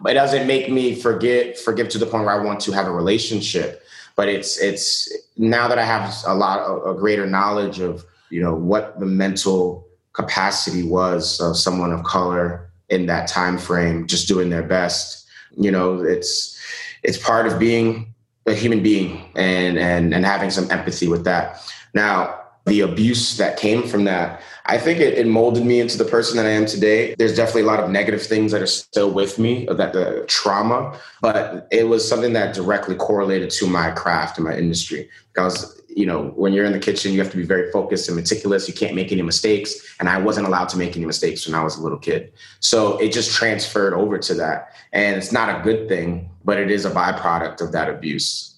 But 0.00 0.10
it 0.12 0.14
doesn't 0.14 0.46
make 0.46 0.70
me 0.70 0.94
forget 0.94 1.58
forgive 1.58 1.88
to 1.90 1.98
the 1.98 2.06
point 2.06 2.24
where 2.24 2.40
i 2.40 2.44
want 2.44 2.60
to 2.60 2.72
have 2.72 2.86
a 2.86 2.92
relationship 2.92 3.82
but 4.20 4.28
it's 4.28 4.58
it's 4.58 5.10
now 5.38 5.66
that 5.66 5.78
I 5.78 5.84
have 5.86 6.14
a 6.26 6.34
lot 6.34 6.58
a 6.86 6.92
greater 6.92 7.26
knowledge 7.26 7.80
of 7.80 8.04
you 8.28 8.42
know 8.42 8.54
what 8.54 9.00
the 9.00 9.06
mental 9.06 9.88
capacity 10.12 10.82
was 10.82 11.40
of 11.40 11.56
someone 11.56 11.90
of 11.90 12.02
color 12.02 12.70
in 12.90 13.06
that 13.06 13.28
time 13.28 13.56
frame, 13.56 14.06
just 14.06 14.28
doing 14.28 14.50
their 14.50 14.62
best. 14.62 15.26
You 15.56 15.70
know, 15.70 16.02
it's 16.02 16.54
it's 17.02 17.16
part 17.16 17.46
of 17.46 17.58
being 17.58 18.12
a 18.46 18.52
human 18.52 18.82
being 18.82 19.24
and 19.36 19.78
and 19.78 20.12
and 20.12 20.26
having 20.26 20.50
some 20.50 20.70
empathy 20.70 21.08
with 21.08 21.24
that. 21.24 21.58
Now, 21.94 22.38
the 22.66 22.80
abuse 22.80 23.38
that 23.38 23.56
came 23.56 23.84
from 23.84 24.04
that, 24.04 24.42
I 24.66 24.78
think 24.78 25.00
it, 25.00 25.18
it, 25.18 25.26
molded 25.26 25.64
me 25.64 25.80
into 25.80 25.96
the 25.96 26.04
person 26.04 26.36
that 26.36 26.46
I 26.46 26.50
am 26.50 26.66
today. 26.66 27.14
There's 27.16 27.34
definitely 27.34 27.62
a 27.62 27.66
lot 27.66 27.80
of 27.80 27.90
negative 27.90 28.22
things 28.22 28.52
that 28.52 28.62
are 28.62 28.66
still 28.66 29.10
with 29.10 29.38
me, 29.38 29.66
that 29.66 29.92
the 29.92 30.24
trauma, 30.28 30.98
but 31.20 31.68
it 31.70 31.88
was 31.88 32.06
something 32.06 32.32
that 32.34 32.54
directly 32.54 32.94
correlated 32.94 33.50
to 33.50 33.66
my 33.66 33.90
craft 33.92 34.38
and 34.38 34.46
my 34.46 34.56
industry. 34.56 35.08
Because, 35.32 35.80
you 35.88 36.06
know, 36.06 36.28
when 36.36 36.52
you're 36.52 36.64
in 36.64 36.72
the 36.72 36.78
kitchen, 36.78 37.12
you 37.12 37.20
have 37.20 37.30
to 37.30 37.36
be 37.36 37.44
very 37.44 37.70
focused 37.70 38.08
and 38.08 38.16
meticulous. 38.16 38.68
You 38.68 38.74
can't 38.74 38.94
make 38.94 39.12
any 39.12 39.22
mistakes. 39.22 39.96
And 40.00 40.08
I 40.08 40.18
wasn't 40.18 40.46
allowed 40.46 40.68
to 40.70 40.78
make 40.78 40.96
any 40.96 41.06
mistakes 41.06 41.46
when 41.46 41.54
I 41.54 41.62
was 41.62 41.76
a 41.76 41.82
little 41.82 41.98
kid. 41.98 42.32
So 42.58 42.98
it 42.98 43.12
just 43.12 43.34
transferred 43.34 43.94
over 43.94 44.18
to 44.18 44.34
that. 44.34 44.72
And 44.92 45.16
it's 45.16 45.32
not 45.32 45.60
a 45.60 45.62
good 45.62 45.88
thing, 45.88 46.28
but 46.44 46.58
it 46.58 46.70
is 46.70 46.84
a 46.84 46.90
byproduct 46.90 47.60
of 47.60 47.72
that 47.72 47.88
abuse. 47.88 48.49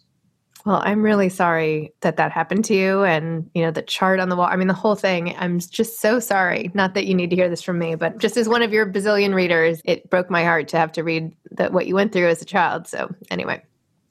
Well, 0.65 0.81
I'm 0.85 1.03
really 1.03 1.29
sorry 1.29 1.93
that 2.03 2.17
that 2.19 2.31
happened 2.31 2.65
to 2.67 2.75
you 2.75 3.03
and, 3.03 3.51
you 3.53 3.63
know, 3.63 3.73
the 3.73 3.83
chart 3.83 4.21
on 4.21 4.29
the 4.29 4.37
wall. 4.37 4.47
I 4.47 4.57
mean, 4.57 4.69
the 4.69 4.75
whole 4.75 4.95
thing. 4.95 5.35
I'm 5.37 5.59
just 5.59 6.01
so 6.01 6.21
sorry. 6.21 6.71
Not 6.73 6.95
that 6.95 7.07
you 7.07 7.15
need 7.15 7.31
to 7.31 7.37
hear 7.37 7.49
this 7.49 7.63
from 7.63 7.79
me, 7.79 7.97
but 7.97 8.19
just 8.19 8.37
as 8.37 8.49
one 8.49 8.63
of 8.63 8.73
your 8.73 8.87
bazillion 8.87 9.35
readers, 9.35 9.83
it 9.85 10.09
broke 10.09 10.31
my 10.31 10.45
heart 10.45 10.69
to 10.69 10.77
have 10.77 10.93
to 10.93 11.03
read 11.03 11.35
that 11.51 11.73
what 11.73 11.87
you 11.87 11.97
went 11.97 12.13
through 12.13 12.29
as 12.29 12.43
a 12.43 12.45
child. 12.45 12.87
So, 12.87 13.13
anyway. 13.31 13.63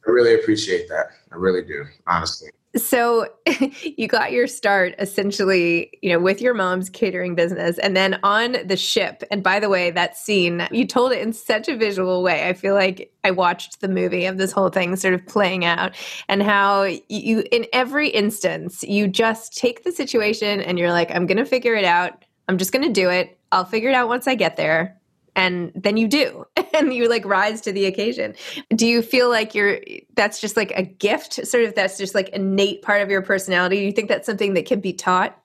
I 0.05 0.11
really 0.11 0.35
appreciate 0.35 0.89
that. 0.89 1.11
I 1.31 1.35
really 1.35 1.61
do, 1.61 1.85
honestly. 2.07 2.49
So 2.75 3.27
you 3.83 4.07
got 4.07 4.31
your 4.31 4.47
start 4.47 4.95
essentially, 4.97 5.91
you 6.01 6.09
know, 6.11 6.19
with 6.19 6.41
your 6.41 6.53
mom's 6.53 6.89
catering 6.89 7.35
business 7.35 7.77
and 7.77 7.97
then 7.97 8.19
on 8.23 8.57
the 8.65 8.77
ship. 8.77 9.23
And 9.29 9.43
by 9.43 9.59
the 9.59 9.69
way, 9.69 9.91
that 9.91 10.17
scene, 10.17 10.67
you 10.71 10.87
told 10.87 11.11
it 11.11 11.21
in 11.21 11.33
such 11.33 11.67
a 11.67 11.75
visual 11.75 12.23
way. 12.23 12.47
I 12.47 12.53
feel 12.53 12.73
like 12.73 13.11
I 13.23 13.31
watched 13.31 13.81
the 13.81 13.89
movie 13.89 14.25
of 14.25 14.37
this 14.37 14.51
whole 14.51 14.69
thing 14.69 14.95
sort 14.95 15.13
of 15.13 15.25
playing 15.25 15.65
out 15.65 15.93
and 16.29 16.41
how 16.41 16.83
you 17.09 17.43
in 17.51 17.65
every 17.73 18.09
instance, 18.09 18.83
you 18.83 19.07
just 19.07 19.57
take 19.57 19.83
the 19.83 19.91
situation 19.91 20.61
and 20.61 20.79
you're 20.79 20.91
like, 20.91 21.11
I'm 21.11 21.27
to 21.37 21.45
figure 21.45 21.75
it 21.75 21.85
out. 21.85 22.23
I'm 22.47 22.57
just 22.57 22.71
to 22.83 22.93
do 22.93 23.09
it. 23.09 23.37
I'll 23.51 23.65
figure 23.65 23.89
it 23.89 23.95
out 23.95 24.07
once 24.07 24.27
I 24.27 24.35
get 24.35 24.55
there 24.55 25.00
and 25.35 25.71
then 25.75 25.97
you 25.97 26.07
do 26.07 26.45
and 26.73 26.93
you 26.93 27.09
like 27.09 27.25
rise 27.25 27.61
to 27.61 27.71
the 27.71 27.85
occasion. 27.85 28.35
Do 28.75 28.87
you 28.87 29.01
feel 29.01 29.29
like 29.29 29.55
you're 29.55 29.79
that's 30.15 30.41
just 30.41 30.57
like 30.57 30.71
a 30.75 30.83
gift? 30.83 31.45
Sort 31.45 31.63
of 31.63 31.75
that's 31.75 31.97
just 31.97 32.15
like 32.15 32.29
innate 32.29 32.81
part 32.81 33.01
of 33.01 33.09
your 33.09 33.21
personality? 33.21 33.77
You 33.77 33.91
think 33.91 34.09
that's 34.09 34.25
something 34.25 34.53
that 34.55 34.65
can 34.65 34.79
be 34.79 34.93
taught? 34.93 35.37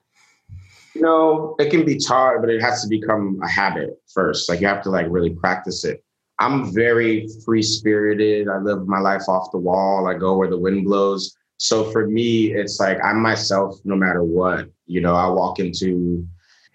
No 0.94 1.54
it 1.58 1.70
can 1.70 1.84
be 1.84 1.98
taught 1.98 2.40
but 2.40 2.50
it 2.50 2.60
has 2.62 2.82
to 2.82 2.88
become 2.88 3.40
a 3.42 3.48
habit 3.48 4.00
first. 4.12 4.48
Like 4.48 4.60
you 4.60 4.66
have 4.66 4.82
to 4.82 4.90
like 4.90 5.06
really 5.08 5.30
practice 5.30 5.84
it. 5.84 6.02
I'm 6.38 6.74
very 6.74 7.28
free 7.44 7.62
spirited 7.62 8.48
i 8.48 8.58
live 8.58 8.86
my 8.86 9.00
life 9.00 9.22
off 9.28 9.50
the 9.52 9.58
wall. 9.58 10.08
I 10.08 10.14
go 10.14 10.36
where 10.36 10.50
the 10.50 10.58
wind 10.58 10.84
blows. 10.84 11.36
So 11.58 11.90
for 11.90 12.06
me 12.06 12.52
it's 12.52 12.80
like 12.80 12.98
i'm 13.04 13.20
myself 13.20 13.78
no 13.84 13.94
matter 13.94 14.24
what. 14.24 14.68
You 14.86 15.00
know 15.00 15.14
i 15.14 15.28
walk 15.28 15.58
into 15.58 16.26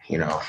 you 0.07 0.17
know 0.17 0.41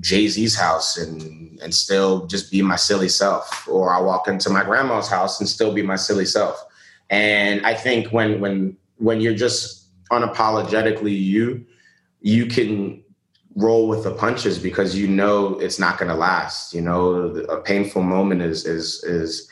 Jay 0.00 0.28
Z's 0.28 0.56
house 0.56 0.96
and 0.96 1.60
and 1.60 1.74
still 1.74 2.26
just 2.26 2.50
be 2.50 2.62
my 2.62 2.76
silly 2.76 3.08
self, 3.08 3.66
or 3.68 3.90
I 3.92 4.00
walk 4.00 4.28
into 4.28 4.50
my 4.50 4.64
grandma's 4.64 5.08
house 5.08 5.40
and 5.40 5.48
still 5.48 5.72
be 5.72 5.82
my 5.82 5.96
silly 5.96 6.24
self. 6.24 6.64
And 7.10 7.64
I 7.66 7.74
think 7.74 8.12
when 8.12 8.40
when 8.40 8.76
when 8.96 9.20
you're 9.20 9.34
just 9.34 9.88
unapologetically 10.10 11.18
you, 11.18 11.66
you 12.20 12.46
can 12.46 13.02
roll 13.56 13.88
with 13.88 14.04
the 14.04 14.14
punches 14.14 14.58
because 14.58 14.96
you 14.96 15.08
know 15.08 15.58
it's 15.58 15.78
not 15.78 15.98
going 15.98 16.08
to 16.08 16.14
last. 16.14 16.72
You 16.72 16.80
know, 16.80 17.10
a 17.48 17.60
painful 17.60 18.02
moment 18.02 18.42
is 18.42 18.64
is 18.66 19.02
is 19.04 19.48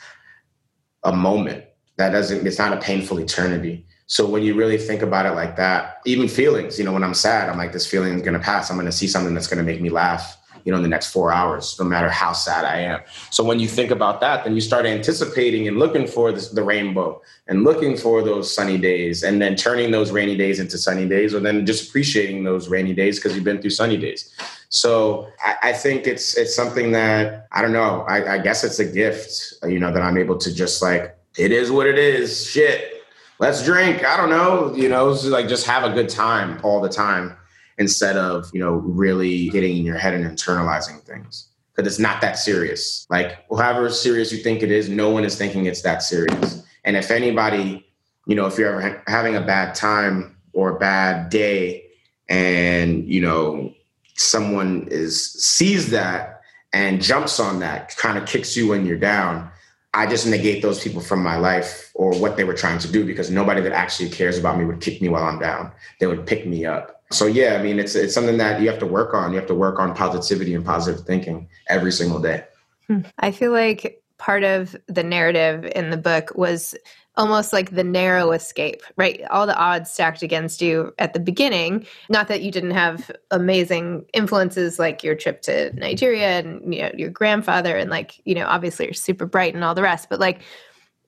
a 1.03 1.15
moment 1.15 1.65
that 1.97 2.11
doesn't. 2.11 2.45
It's 2.45 2.59
not 2.59 2.73
a 2.73 2.81
painful 2.81 3.19
eternity. 3.19 3.85
So 4.07 4.25
when 4.25 4.41
you 4.41 4.55
really 4.55 4.77
think 4.77 5.01
about 5.01 5.25
it 5.25 5.31
like 5.31 5.57
that, 5.57 6.01
even 6.05 6.29
feelings, 6.29 6.79
you 6.79 6.85
know, 6.85 6.93
when 6.93 7.03
I'm 7.03 7.13
sad, 7.13 7.49
I'm 7.49 7.57
like, 7.57 7.73
this 7.73 7.85
feeling 7.85 8.13
is 8.13 8.21
going 8.21 8.35
to 8.35 8.39
pass. 8.39 8.69
I'm 8.69 8.77
going 8.77 8.85
to 8.85 8.91
see 8.91 9.07
something 9.07 9.33
that's 9.33 9.47
going 9.47 9.57
to 9.57 9.69
make 9.69 9.81
me 9.81 9.89
laugh, 9.89 10.37
you 10.63 10.71
know, 10.71 10.77
in 10.77 10.83
the 10.83 10.89
next 10.89 11.11
four 11.11 11.33
hours, 11.33 11.75
no 11.77 11.83
matter 11.83 12.09
how 12.09 12.31
sad 12.31 12.63
I 12.63 12.79
am. 12.79 13.01
So 13.31 13.43
when 13.43 13.59
you 13.59 13.67
think 13.67 13.91
about 13.91 14.21
that, 14.21 14.45
then 14.45 14.55
you 14.55 14.61
start 14.61 14.85
anticipating 14.85 15.67
and 15.67 15.77
looking 15.77 16.07
for 16.07 16.31
this, 16.31 16.47
the 16.47 16.63
rainbow 16.63 17.21
and 17.49 17.65
looking 17.65 17.97
for 17.97 18.23
those 18.23 18.53
sunny 18.53 18.77
days 18.77 19.23
and 19.23 19.41
then 19.41 19.57
turning 19.57 19.91
those 19.91 20.09
rainy 20.09 20.37
days 20.37 20.61
into 20.61 20.77
sunny 20.77 21.05
days 21.05 21.35
or 21.35 21.41
then 21.41 21.65
just 21.65 21.89
appreciating 21.89 22.45
those 22.45 22.69
rainy 22.69 22.93
days 22.93 23.19
because 23.19 23.35
you've 23.35 23.43
been 23.43 23.61
through 23.61 23.71
sunny 23.71 23.97
days. 23.97 24.33
So 24.69 25.27
I, 25.43 25.55
I, 25.63 25.73
think 25.73 26.07
it's 26.07 26.37
it's 26.37 26.55
something 26.55 26.91
that 26.91 27.47
I 27.51 27.61
don't 27.61 27.71
know. 27.73 28.05
I, 28.07 28.35
I 28.35 28.37
guess 28.37 28.63
it's 28.63 28.79
a 28.79 28.85
gift, 28.85 29.53
you 29.63 29.79
know, 29.79 29.93
that 29.93 30.01
I'm 30.01 30.17
able 30.17 30.37
to 30.37 30.53
just 30.53 30.81
like 30.81 31.17
it 31.37 31.51
is 31.51 31.71
what 31.71 31.87
it 31.87 31.97
is. 31.97 32.49
Shit, 32.49 32.96
let's 33.39 33.63
drink. 33.63 34.03
I 34.03 34.17
don't 34.17 34.29
know, 34.29 34.73
you 34.75 34.89
know, 34.89 35.09
like 35.25 35.47
just 35.47 35.65
have 35.67 35.83
a 35.83 35.93
good 35.93 36.09
time 36.09 36.59
all 36.63 36.81
the 36.81 36.89
time 36.89 37.35
instead 37.77 38.17
of, 38.17 38.49
you 38.53 38.59
know, 38.59 38.73
really 38.73 39.49
getting 39.49 39.77
in 39.77 39.85
your 39.85 39.97
head 39.97 40.13
and 40.13 40.25
internalizing 40.25 41.01
things. 41.01 41.49
Because 41.75 41.93
it's 41.93 41.99
not 41.99 42.21
that 42.21 42.39
serious. 42.39 43.05
Like, 43.09 43.45
however 43.51 43.91
serious 43.91 44.31
you 44.31 44.39
think 44.39 44.63
it 44.63 44.71
is, 44.71 44.89
no 44.89 45.11
one 45.11 45.23
is 45.23 45.37
thinking 45.37 45.67
it's 45.67 45.83
that 45.83 46.01
serious. 46.01 46.63
And 46.83 46.97
if 46.97 47.11
anybody, 47.11 47.85
you 48.25 48.33
know, 48.35 48.47
if 48.47 48.57
you're 48.57 48.81
ever 48.81 49.03
having 49.05 49.35
a 49.35 49.41
bad 49.41 49.75
time 49.75 50.37
or 50.53 50.75
a 50.75 50.79
bad 50.79 51.29
day 51.29 51.83
and, 52.29 53.07
you 53.07 53.21
know, 53.21 53.73
someone 54.15 54.87
is 54.89 55.31
sees 55.33 55.91
that 55.91 56.41
and 56.73 56.99
jumps 56.99 57.39
on 57.39 57.59
that, 57.59 57.95
kind 57.95 58.17
of 58.17 58.25
kicks 58.27 58.57
you 58.57 58.67
when 58.67 58.83
you're 58.83 58.97
down, 58.97 59.51
I 59.97 60.05
just 60.05 60.27
negate 60.27 60.61
those 60.61 60.83
people 60.83 61.01
from 61.01 61.23
my 61.23 61.37
life 61.37 61.89
or 61.95 62.13
what 62.19 62.37
they 62.37 62.43
were 62.43 62.53
trying 62.53 62.77
to 62.79 62.91
do 62.91 63.03
because 63.03 63.31
nobody 63.31 63.61
that 63.61 63.71
actually 63.71 64.09
cares 64.09 64.37
about 64.37 64.59
me 64.59 64.63
would 64.63 64.79
kick 64.79 65.01
me 65.01 65.09
while 65.09 65.23
I'm 65.23 65.39
down. 65.39 65.71
They 65.99 66.05
would 66.05 66.27
pick 66.27 66.45
me 66.45 66.67
up. 66.67 67.01
So 67.11 67.25
yeah, 67.25 67.57
I 67.59 67.63
mean, 67.63 67.79
it's 67.79 67.95
it's 67.95 68.13
something 68.13 68.37
that 68.37 68.61
you 68.61 68.69
have 68.69 68.77
to 68.77 68.85
work 68.85 69.15
on. 69.15 69.31
You 69.31 69.39
have 69.39 69.47
to 69.47 69.55
work 69.55 69.79
on 69.79 69.95
positivity 69.95 70.53
and 70.53 70.63
positive 70.63 71.03
thinking 71.03 71.49
every 71.67 71.91
single 71.91 72.19
day. 72.19 72.43
Hmm. 72.85 72.99
I 73.17 73.31
feel 73.31 73.51
like 73.51 74.03
part 74.19 74.43
of 74.43 74.75
the 74.85 75.03
narrative 75.03 75.65
in 75.75 75.89
the 75.89 75.97
book 75.97 76.31
was 76.35 76.75
almost 77.17 77.51
like 77.51 77.71
the 77.71 77.83
narrow 77.83 78.31
escape, 78.31 78.81
right? 78.95 79.21
All 79.29 79.45
the 79.45 79.57
odds 79.57 79.91
stacked 79.91 80.21
against 80.21 80.61
you 80.61 80.93
at 80.99 81.13
the 81.13 81.19
beginning. 81.19 81.85
Not 82.09 82.27
that 82.27 82.41
you 82.43 82.51
didn't 82.51 82.71
have 82.71 83.11
amazing 83.31 84.05
influences 84.13 84.79
like 84.79 85.03
your 85.03 85.15
trip 85.15 85.41
to 85.43 85.73
Nigeria 85.73 86.39
and 86.39 86.73
you 86.73 86.83
know 86.83 86.91
your 86.95 87.09
grandfather 87.09 87.75
and 87.75 87.89
like, 87.89 88.21
you 88.25 88.35
know, 88.35 88.45
obviously 88.45 88.85
you're 88.85 88.93
super 88.93 89.25
bright 89.25 89.55
and 89.55 89.63
all 89.63 89.75
the 89.75 89.81
rest, 89.81 90.09
but 90.09 90.19
like 90.19 90.41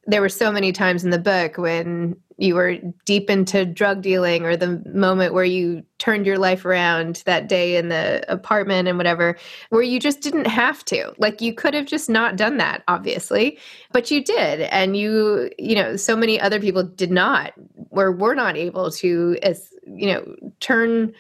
there 0.10 0.22
were 0.22 0.30
so 0.30 0.52
many 0.52 0.72
times 0.72 1.04
in 1.04 1.12
the 1.12 1.20
book 1.20 1.58
when 1.58 2.16
you 2.38 2.56
were 2.56 2.78
deep 3.06 3.30
into 3.30 3.66
drug 3.66 4.02
dealing 4.02 4.44
or 4.46 4.56
the 4.56 4.82
moment 4.94 5.34
where 5.34 5.44
you 5.44 5.84
turned 5.98 6.26
your 6.26 6.38
life 6.38 6.66
around 6.66 7.22
that 7.26 7.50
day 7.50 7.76
in 7.76 7.90
the 7.90 8.24
apartment 8.32 8.88
and 8.88 8.98
whatever 8.98 9.38
where 9.70 9.84
you 9.84 10.00
just 10.00 10.22
didn't 10.22 10.48
have 10.48 10.84
to. 10.86 11.14
Like 11.18 11.42
you 11.42 11.54
could 11.54 11.74
have 11.74 11.86
just 11.86 12.10
not 12.10 12.38
done 12.38 12.58
that 12.58 12.84
obviously 12.88 13.60
but 13.92 14.10
you 14.10 14.24
did. 14.24 14.62
And 14.62 14.96
you 14.96 15.52
you 15.60 15.76
know 15.76 15.96
so 15.96 16.16
many 16.16 16.40
other 16.40 16.60
people 16.60 16.84
did 16.84 17.12
not 17.12 17.54
or 17.92 18.12
were 18.12 18.36
not 18.36 18.56
able 18.56 18.90
to 18.92 19.38
as 19.44 19.74
you 19.86 20.08
know 20.08 20.36
turn 20.60 21.14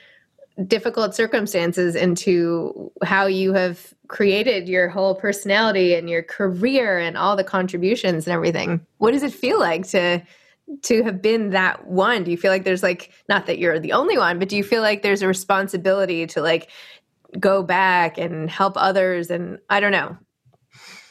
difficult 0.67 1.15
circumstances 1.15 1.95
into 1.95 2.91
how 3.03 3.25
you 3.25 3.53
have 3.53 3.93
created 4.07 4.67
your 4.67 4.89
whole 4.89 5.15
personality 5.15 5.93
and 5.93 6.09
your 6.09 6.23
career 6.23 6.97
and 6.97 7.17
all 7.17 7.35
the 7.35 7.43
contributions 7.43 8.27
and 8.27 8.33
everything. 8.33 8.85
What 8.97 9.11
does 9.11 9.23
it 9.23 9.33
feel 9.33 9.59
like 9.59 9.87
to 9.89 10.21
to 10.83 11.01
have 11.03 11.21
been 11.21 11.49
that 11.49 11.87
one? 11.87 12.23
Do 12.23 12.31
you 12.31 12.37
feel 12.37 12.51
like 12.51 12.63
there's 12.63 12.83
like 12.83 13.11
not 13.27 13.45
that 13.47 13.57
you're 13.57 13.79
the 13.79 13.93
only 13.93 14.17
one, 14.17 14.37
but 14.37 14.49
do 14.49 14.57
you 14.57 14.63
feel 14.63 14.81
like 14.81 15.01
there's 15.01 15.21
a 15.21 15.27
responsibility 15.27 16.27
to 16.27 16.41
like 16.41 16.69
go 17.39 17.63
back 17.63 18.17
and 18.17 18.49
help 18.49 18.73
others 18.75 19.29
and 19.29 19.59
I 19.69 19.79
don't 19.79 19.91
know. 19.91 20.17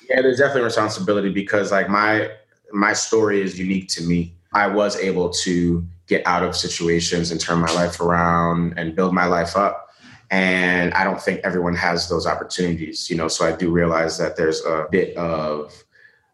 Yeah, 0.09 0.23
there's 0.23 0.39
definitely 0.39 0.63
responsibility 0.63 1.31
because 1.31 1.71
like 1.71 1.89
my 1.89 2.31
my 2.73 2.93
story 2.93 3.41
is 3.41 3.59
unique 3.59 3.89
to 3.89 4.03
me. 4.03 4.35
I 4.55 4.67
was 4.67 4.97
able 4.97 5.31
to 5.31 5.87
get 6.09 6.27
out 6.27 6.43
of 6.43 6.57
situations 6.57 7.31
and 7.31 7.41
turn 7.41 7.59
my 7.59 7.73
life 7.75 8.01
around 8.01 8.75
and 8.77 8.97
build 8.97 9.15
my 9.15 9.27
life 9.27 9.57
up. 9.57 9.91
And 10.31 10.93
I 10.95 11.05
don't 11.05 11.21
think 11.21 11.41
everyone 11.45 11.75
has 11.77 12.09
those 12.09 12.27
opportunities, 12.27 13.09
you 13.09 13.17
know. 13.17 13.29
So 13.29 13.47
I 13.47 13.53
do 13.53 13.71
realize 13.71 14.19
that 14.19 14.37
there's 14.37 14.65
a 14.65 14.87
bit 14.91 15.17
of 15.17 15.73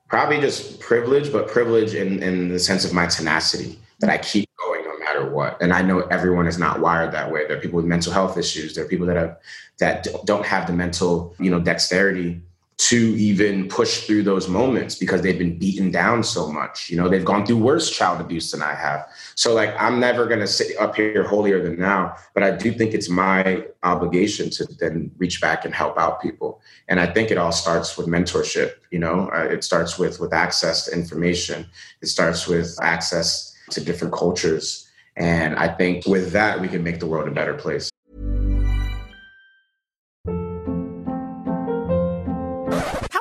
probably 0.09 0.41
just 0.41 0.81
privilege, 0.81 1.33
but 1.33 1.49
privilege 1.49 1.95
in, 1.95 2.23
in 2.23 2.49
the 2.49 2.59
sense 2.59 2.85
of 2.85 2.93
my 2.93 3.07
tenacity 3.07 3.79
that 4.01 4.11
I 4.11 4.19
keep 4.19 4.49
going 4.59 4.85
no 4.85 4.99
matter 4.99 5.29
what. 5.31 5.61
And 5.61 5.73
I 5.73 5.83
know 5.83 6.01
everyone 6.01 6.47
is 6.47 6.59
not 6.59 6.81
wired 6.81 7.13
that 7.13 7.31
way. 7.31 7.47
There 7.47 7.57
are 7.57 7.61
people 7.61 7.77
with 7.77 7.87
mental 7.87 8.13
health 8.13 8.37
issues. 8.37 8.75
There 8.75 8.85
are 8.85 8.89
people 8.89 9.07
that 9.07 9.17
have 9.17 9.37
that 9.79 10.07
don't 10.25 10.47
have 10.47 10.67
the 10.67 10.73
mental, 10.73 11.35
you 11.39 11.51
know, 11.51 11.61
dexterity 11.61 12.41
to 12.85 12.99
even 13.17 13.67
push 13.67 14.07
through 14.07 14.23
those 14.23 14.47
moments 14.47 14.95
because 14.95 15.23
they've 15.23 15.39
been 15.39 15.59
beaten 15.59 15.91
down 15.91 16.23
so 16.23 16.53
much. 16.53 16.91
You 16.91 16.99
know, 16.99 17.09
they've 17.09 17.25
gone 17.25 17.47
through 17.47 17.57
worse 17.57 17.91
child 17.91 18.21
abuse 18.21 18.51
than 18.51 18.61
I 18.61 18.75
have. 18.75 19.09
So, 19.37 19.55
like, 19.55 19.75
I'm 19.81 19.99
never 19.99 20.27
going 20.27 20.41
to 20.41 20.47
sit 20.47 20.77
up 20.79 20.95
here 20.95 21.25
holier 21.25 21.63
than 21.63 21.79
now, 21.79 22.15
but 22.35 22.43
I 22.43 22.51
do 22.51 22.71
think 22.73 22.93
it's 22.93 23.09
my 23.09 23.65
obligation 23.85 24.51
to 24.51 24.67
then 24.79 25.11
reach 25.17 25.41
back 25.41 25.65
and 25.65 25.75
help 25.75 25.97
out 25.97 26.21
people. 26.21 26.61
And 26.89 27.01
I 27.01 27.07
think 27.07 27.31
it 27.31 27.39
all 27.39 27.53
starts 27.53 27.97
with 27.97 28.07
mentorship. 28.07 28.75
You 28.91 28.99
know, 28.99 29.31
uh, 29.35 29.49
it 29.51 29.65
starts 29.65 29.99
with 29.99 30.21
with 30.21 30.35
access 30.35 30.85
to 30.85 30.93
information. 30.93 31.65
It 32.03 32.09
starts 32.09 32.47
with 32.47 32.77
access 32.83 33.57
to 33.71 33.81
different 33.83 34.13
cultures. 34.13 34.87
And 35.17 35.57
I 35.57 35.69
think 35.69 36.05
with 36.05 36.33
that, 36.33 36.61
we 36.61 36.69
can 36.69 36.83
make 36.83 37.01
the 37.01 37.07
world 37.07 37.29
a 37.29 37.31
better 37.31 37.55
place. 37.55 37.89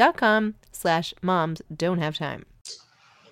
dot 0.00 0.16
com 0.16 0.54
slash 0.72 1.12
moms 1.20 1.60
don't 1.76 1.98
have 1.98 2.16
time. 2.16 2.46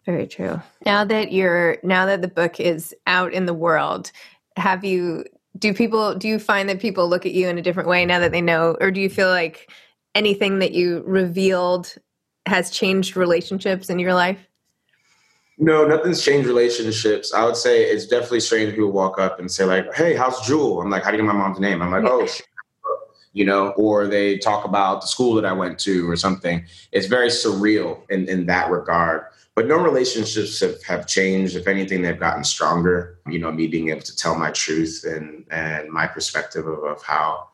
Very 0.04 0.26
true. 0.26 0.60
Now 0.84 1.02
that 1.04 1.32
you're 1.32 1.78
now 1.82 2.04
that 2.04 2.20
the 2.20 2.28
book 2.28 2.60
is 2.60 2.94
out 3.06 3.32
in 3.32 3.46
the 3.46 3.54
world, 3.54 4.12
have 4.56 4.84
you 4.84 5.24
do 5.58 5.72
people 5.72 6.14
do 6.14 6.28
you 6.28 6.38
find 6.38 6.68
that 6.68 6.78
people 6.78 7.08
look 7.08 7.24
at 7.24 7.32
you 7.32 7.48
in 7.48 7.56
a 7.56 7.62
different 7.62 7.88
way 7.88 8.04
now 8.04 8.18
that 8.18 8.32
they 8.32 8.42
know 8.42 8.76
or 8.82 8.90
do 8.90 9.00
you 9.00 9.08
feel 9.08 9.28
like 9.28 9.70
anything 10.14 10.58
that 10.58 10.72
you 10.72 11.02
revealed 11.06 11.94
has 12.44 12.70
changed 12.70 13.16
relationships 13.16 13.88
in 13.88 13.98
your 13.98 14.12
life? 14.12 14.38
No, 15.56 15.86
nothing's 15.86 16.22
changed 16.22 16.46
relationships. 16.46 17.32
I 17.32 17.46
would 17.46 17.56
say 17.56 17.84
it's 17.84 18.06
definitely 18.06 18.40
strange 18.40 18.74
people 18.74 18.92
walk 18.92 19.18
up 19.18 19.40
and 19.40 19.50
say 19.50 19.64
like, 19.64 19.94
"Hey, 19.94 20.14
how's 20.14 20.46
Jewel?" 20.46 20.82
I'm 20.82 20.90
like, 20.90 21.02
"How 21.02 21.10
do 21.12 21.16
you 21.16 21.22
know 21.22 21.32
my 21.32 21.38
mom's 21.38 21.60
name?" 21.60 21.80
I'm 21.80 21.90
like, 21.90 22.04
"Oh." 22.04 22.26
You 23.32 23.44
know, 23.44 23.70
or 23.70 24.06
they 24.06 24.38
talk 24.38 24.64
about 24.64 25.02
the 25.02 25.06
school 25.06 25.34
that 25.34 25.44
I 25.44 25.52
went 25.52 25.78
to 25.80 26.08
or 26.08 26.16
something. 26.16 26.64
It's 26.92 27.06
very 27.06 27.28
surreal 27.28 28.00
in, 28.10 28.28
in 28.28 28.46
that 28.46 28.70
regard. 28.70 29.24
But 29.54 29.66
no 29.66 29.76
relationships 29.76 30.60
have, 30.60 30.82
have 30.84 31.06
changed. 31.06 31.56
If 31.56 31.66
anything, 31.66 32.02
they've 32.02 32.18
gotten 32.18 32.44
stronger. 32.44 33.18
You 33.28 33.40
know, 33.40 33.50
me 33.50 33.66
being 33.66 33.88
able 33.88 34.02
to 34.02 34.16
tell 34.16 34.36
my 34.36 34.50
truth 34.50 35.04
and 35.04 35.44
and 35.50 35.90
my 35.90 36.06
perspective 36.06 36.66
of, 36.66 36.84
of 36.84 37.02
how 37.02 37.48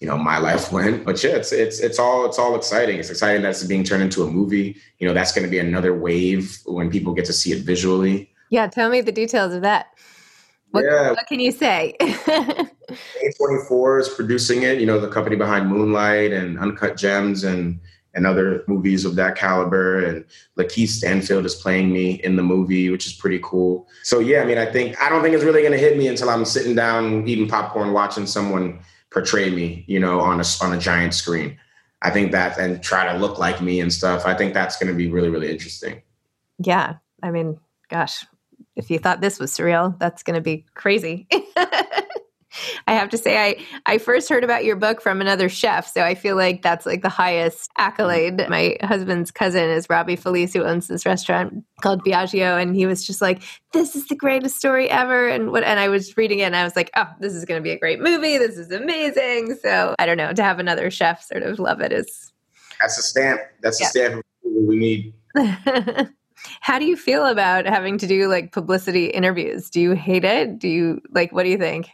you 0.00 0.08
know 0.08 0.18
my 0.18 0.38
life 0.38 0.72
went. 0.76 1.04
But 1.04 1.22
yeah, 1.22 1.36
it's 1.36 1.52
it's 1.52 1.78
it's 1.80 1.98
all 1.98 2.26
it's 2.26 2.38
all 2.38 2.56
exciting. 2.56 2.98
It's 2.98 3.10
exciting 3.10 3.42
that 3.42 3.50
it's 3.50 3.64
being 3.64 3.84
turned 3.84 4.02
into 4.02 4.24
a 4.24 4.30
movie. 4.30 4.76
You 4.98 5.06
know, 5.06 5.14
that's 5.14 5.32
going 5.32 5.44
to 5.44 5.50
be 5.50 5.58
another 5.58 5.96
wave 5.96 6.58
when 6.66 6.90
people 6.90 7.14
get 7.14 7.24
to 7.26 7.32
see 7.32 7.52
it 7.52 7.62
visually. 7.62 8.30
Yeah, 8.50 8.66
tell 8.66 8.90
me 8.90 9.00
the 9.00 9.12
details 9.12 9.54
of 9.54 9.62
that. 9.62 9.86
What, 10.74 10.84
Yeah. 10.84 11.10
what 11.12 11.26
can 11.28 11.38
you 11.38 11.52
say? 11.52 11.94
A24 12.00 14.00
is 14.00 14.08
producing 14.08 14.62
it, 14.62 14.80
you 14.80 14.86
know, 14.86 14.98
the 14.98 15.08
company 15.08 15.36
behind 15.36 15.68
Moonlight 15.68 16.32
and 16.32 16.58
Uncut 16.58 16.96
Gems 16.96 17.44
and 17.44 17.80
and 18.16 18.28
other 18.28 18.62
movies 18.68 19.04
of 19.04 19.16
that 19.16 19.34
caliber. 19.36 20.04
And 20.04 20.24
Lakeith 20.56 20.88
Stanfield 20.88 21.44
is 21.46 21.54
playing 21.56 21.92
me 21.92 22.20
in 22.22 22.36
the 22.36 22.44
movie, 22.44 22.88
which 22.90 23.06
is 23.06 23.12
pretty 23.12 23.40
cool. 23.42 23.88
So 24.04 24.20
yeah, 24.20 24.42
I 24.42 24.44
mean, 24.44 24.58
I 24.58 24.66
think 24.66 25.00
I 25.00 25.08
don't 25.08 25.22
think 25.22 25.34
it's 25.34 25.44
really 25.44 25.62
gonna 25.62 25.78
hit 25.78 25.96
me 25.96 26.08
until 26.08 26.28
I'm 26.30 26.44
sitting 26.44 26.74
down 26.74 27.26
eating 27.28 27.48
popcorn, 27.48 27.92
watching 27.92 28.26
someone 28.26 28.80
portray 29.10 29.50
me, 29.50 29.84
you 29.86 30.00
know, 30.00 30.20
on 30.20 30.40
a 30.40 30.44
on 30.60 30.72
a 30.72 30.78
giant 30.78 31.14
screen. 31.14 31.56
I 32.02 32.10
think 32.10 32.32
that 32.32 32.58
and 32.58 32.82
try 32.82 33.10
to 33.12 33.18
look 33.18 33.38
like 33.38 33.60
me 33.60 33.80
and 33.80 33.92
stuff. 33.92 34.26
I 34.26 34.34
think 34.34 34.54
that's 34.54 34.76
gonna 34.76 34.94
be 34.94 35.08
really, 35.08 35.30
really 35.30 35.50
interesting. 35.50 36.02
yeah, 36.58 36.94
I 37.22 37.30
mean, 37.30 37.58
gosh, 37.88 38.24
if 38.76 38.90
you 38.90 38.98
thought 38.98 39.20
this 39.20 39.38
was 39.38 39.52
surreal, 39.52 39.98
that's 39.98 40.22
going 40.22 40.34
to 40.34 40.40
be 40.40 40.66
crazy. 40.74 41.28
I 42.86 42.92
have 42.94 43.08
to 43.08 43.18
say, 43.18 43.36
I 43.36 43.56
I 43.84 43.98
first 43.98 44.28
heard 44.28 44.44
about 44.44 44.64
your 44.64 44.76
book 44.76 45.00
from 45.00 45.20
another 45.20 45.48
chef, 45.48 45.88
so 45.88 46.02
I 46.02 46.14
feel 46.14 46.36
like 46.36 46.62
that's 46.62 46.86
like 46.86 47.02
the 47.02 47.08
highest 47.08 47.68
accolade. 47.78 48.38
Mm-hmm. 48.38 48.50
My 48.50 48.76
husband's 48.82 49.32
cousin 49.32 49.68
is 49.70 49.88
Robbie 49.90 50.14
Felice, 50.14 50.52
who 50.52 50.62
owns 50.62 50.86
this 50.86 51.04
restaurant 51.04 51.64
called 51.82 52.04
Viaggio, 52.04 52.60
and 52.62 52.76
he 52.76 52.86
was 52.86 53.04
just 53.04 53.20
like, 53.20 53.42
"This 53.72 53.96
is 53.96 54.06
the 54.06 54.14
greatest 54.14 54.56
story 54.56 54.88
ever." 54.88 55.26
And 55.28 55.50
what? 55.50 55.64
And 55.64 55.80
I 55.80 55.88
was 55.88 56.16
reading 56.16 56.38
it, 56.38 56.44
and 56.44 56.54
I 56.54 56.62
was 56.62 56.76
like, 56.76 56.90
"Oh, 56.96 57.08
this 57.18 57.34
is 57.34 57.44
going 57.44 57.58
to 57.60 57.62
be 57.62 57.72
a 57.72 57.78
great 57.78 57.98
movie. 58.00 58.38
This 58.38 58.56
is 58.56 58.70
amazing." 58.70 59.56
So 59.60 59.96
I 59.98 60.06
don't 60.06 60.16
know 60.16 60.32
to 60.32 60.42
have 60.44 60.60
another 60.60 60.92
chef 60.92 61.24
sort 61.24 61.42
of 61.42 61.58
love 61.58 61.80
it 61.80 61.92
is. 61.92 62.32
That's 62.80 62.96
a 62.98 63.02
stamp. 63.02 63.40
That's 63.62 63.80
Yeah. 63.80 63.86
a 63.86 63.90
stamp 63.90 64.26
we 64.44 64.76
need. 64.76 65.14
How 66.60 66.78
do 66.78 66.84
you 66.84 66.96
feel 66.96 67.26
about 67.26 67.66
having 67.66 67.98
to 67.98 68.06
do 68.06 68.28
like 68.28 68.52
publicity 68.52 69.06
interviews? 69.06 69.70
Do 69.70 69.80
you 69.80 69.92
hate 69.92 70.24
it? 70.24 70.58
Do 70.58 70.68
you 70.68 71.00
like 71.10 71.32
what 71.32 71.44
do 71.44 71.50
you 71.50 71.58
think? 71.58 71.90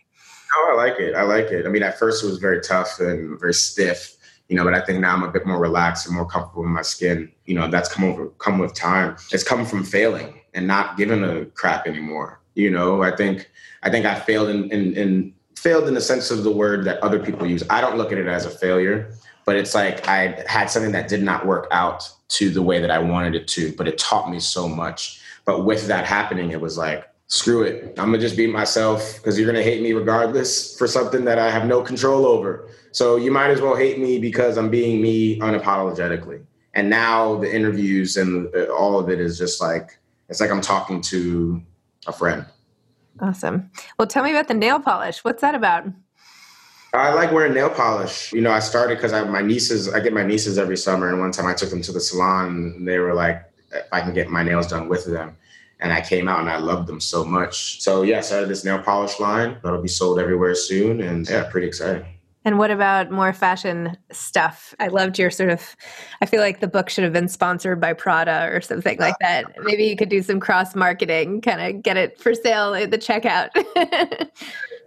Oh, 0.52 0.68
I 0.72 0.76
like 0.76 0.98
it. 0.98 1.14
I 1.14 1.22
like 1.22 1.46
it. 1.46 1.66
I 1.66 1.68
mean, 1.68 1.82
at 1.82 1.98
first 1.98 2.24
it 2.24 2.26
was 2.26 2.38
very 2.38 2.60
tough 2.60 2.98
and 2.98 3.38
very 3.38 3.54
stiff, 3.54 4.16
you 4.48 4.56
know, 4.56 4.64
but 4.64 4.74
I 4.74 4.80
think 4.80 5.00
now 5.00 5.14
I'm 5.14 5.22
a 5.22 5.30
bit 5.30 5.46
more 5.46 5.60
relaxed 5.60 6.06
and 6.06 6.14
more 6.14 6.26
comfortable 6.26 6.64
in 6.64 6.70
my 6.70 6.82
skin. 6.82 7.30
You 7.44 7.54
know, 7.54 7.68
that's 7.68 7.92
come 7.92 8.04
over 8.04 8.28
come 8.38 8.58
with 8.58 8.74
time. 8.74 9.16
It's 9.32 9.44
come 9.44 9.64
from 9.64 9.84
failing 9.84 10.40
and 10.54 10.66
not 10.66 10.96
giving 10.96 11.22
a 11.22 11.46
crap 11.46 11.86
anymore. 11.86 12.40
You 12.54 12.70
know, 12.70 13.02
I 13.02 13.14
think 13.14 13.50
I 13.82 13.90
think 13.90 14.06
I 14.06 14.18
failed 14.18 14.48
in 14.48 14.70
in, 14.70 14.94
in 14.94 15.34
failed 15.56 15.86
in 15.86 15.94
the 15.94 16.00
sense 16.00 16.30
of 16.30 16.42
the 16.42 16.50
word 16.50 16.84
that 16.84 16.98
other 17.02 17.18
people 17.18 17.46
use. 17.46 17.62
I 17.70 17.80
don't 17.80 17.96
look 17.96 18.12
at 18.12 18.18
it 18.18 18.26
as 18.26 18.46
a 18.46 18.50
failure, 18.50 19.12
but 19.44 19.56
it's 19.56 19.74
like 19.74 20.06
I 20.08 20.44
had 20.46 20.66
something 20.70 20.92
that 20.92 21.08
did 21.08 21.22
not 21.22 21.46
work 21.46 21.66
out 21.70 22.10
to 22.28 22.50
the 22.50 22.62
way 22.62 22.80
that 22.80 22.90
I 22.90 22.98
wanted 22.98 23.34
it 23.34 23.48
to, 23.48 23.74
but 23.76 23.88
it 23.88 23.98
taught 23.98 24.30
me 24.30 24.40
so 24.40 24.68
much. 24.68 25.20
But 25.44 25.64
with 25.64 25.86
that 25.88 26.04
happening, 26.04 26.50
it 26.50 26.60
was 26.60 26.78
like, 26.78 27.10
screw 27.30 27.62
it. 27.62 27.94
I'm 27.98 28.06
gonna 28.06 28.18
just 28.18 28.36
be 28.36 28.46
myself 28.46 29.16
because 29.16 29.38
you're 29.38 29.46
gonna 29.46 29.62
hate 29.62 29.82
me 29.82 29.92
regardless 29.92 30.76
for 30.76 30.86
something 30.86 31.24
that 31.24 31.38
I 31.38 31.50
have 31.50 31.66
no 31.66 31.80
control 31.80 32.26
over. 32.26 32.68
So 32.92 33.16
you 33.16 33.30
might 33.30 33.50
as 33.50 33.60
well 33.60 33.76
hate 33.76 33.98
me 33.98 34.18
because 34.18 34.58
I'm 34.58 34.68
being 34.68 35.00
me 35.00 35.38
unapologetically. 35.38 36.44
And 36.74 36.90
now 36.90 37.36
the 37.36 37.52
interviews 37.52 38.16
and 38.16 38.52
uh, 38.54 38.66
all 38.66 38.98
of 38.98 39.08
it 39.08 39.20
is 39.20 39.38
just 39.38 39.60
like 39.60 39.98
it's 40.28 40.40
like 40.40 40.50
I'm 40.50 40.60
talking 40.60 41.00
to 41.02 41.62
a 42.06 42.12
friend. 42.12 42.44
Awesome. 43.20 43.70
Well, 43.98 44.08
tell 44.08 44.24
me 44.24 44.30
about 44.30 44.48
the 44.48 44.54
nail 44.54 44.80
polish. 44.80 45.24
What's 45.24 45.40
that 45.40 45.54
about? 45.54 45.86
I 46.92 47.14
like 47.14 47.30
wearing 47.32 47.54
nail 47.54 47.70
polish. 47.70 48.32
You 48.32 48.40
know, 48.40 48.50
I 48.50 48.58
started 48.58 48.96
because 48.96 49.12
I 49.12 49.22
my 49.24 49.42
nieces. 49.42 49.88
I 49.92 50.00
get 50.00 50.12
my 50.12 50.24
nieces 50.24 50.58
every 50.58 50.76
summer, 50.76 51.08
and 51.08 51.20
one 51.20 51.32
time 51.32 51.46
I 51.46 51.54
took 51.54 51.70
them 51.70 51.82
to 51.82 51.92
the 51.92 52.00
salon. 52.00 52.74
And 52.76 52.88
they 52.88 52.98
were 52.98 53.14
like, 53.14 53.42
"If 53.72 53.84
I 53.92 54.00
can 54.00 54.12
get 54.12 54.28
my 54.28 54.42
nails 54.42 54.66
done 54.66 54.88
with 54.88 55.04
them," 55.06 55.36
and 55.78 55.92
I 55.92 56.00
came 56.00 56.28
out 56.28 56.40
and 56.40 56.50
I 56.50 56.58
loved 56.58 56.88
them 56.88 57.00
so 57.00 57.24
much. 57.24 57.80
So 57.80 58.02
yeah, 58.02 58.18
I 58.18 58.20
started 58.22 58.48
this 58.48 58.64
nail 58.64 58.80
polish 58.80 59.20
line 59.20 59.58
that'll 59.62 59.82
be 59.82 59.88
sold 59.88 60.18
everywhere 60.18 60.54
soon, 60.54 61.00
and 61.00 61.28
yeah, 61.28 61.44
pretty 61.44 61.68
exciting. 61.68 62.04
And 62.44 62.58
what 62.58 62.70
about 62.70 63.10
more 63.10 63.32
fashion 63.32 63.96
stuff? 64.10 64.74
I 64.80 64.88
loved 64.88 65.18
your 65.18 65.30
sort 65.30 65.50
of, 65.50 65.76
I 66.22 66.26
feel 66.26 66.40
like 66.40 66.60
the 66.60 66.68
book 66.68 66.88
should 66.88 67.04
have 67.04 67.12
been 67.12 67.28
sponsored 67.28 67.80
by 67.80 67.92
Prada 67.92 68.48
or 68.50 68.60
something 68.62 68.98
like 68.98 69.14
oh. 69.14 69.26
that. 69.26 69.44
Maybe 69.62 69.84
you 69.84 69.94
could 69.96 70.08
do 70.08 70.22
some 70.22 70.40
cross 70.40 70.74
marketing, 70.74 71.42
kind 71.42 71.60
of 71.60 71.82
get 71.82 71.96
it 71.96 72.18
for 72.18 72.34
sale 72.34 72.74
at 72.74 72.90
the 72.90 72.98
checkout. 72.98 73.50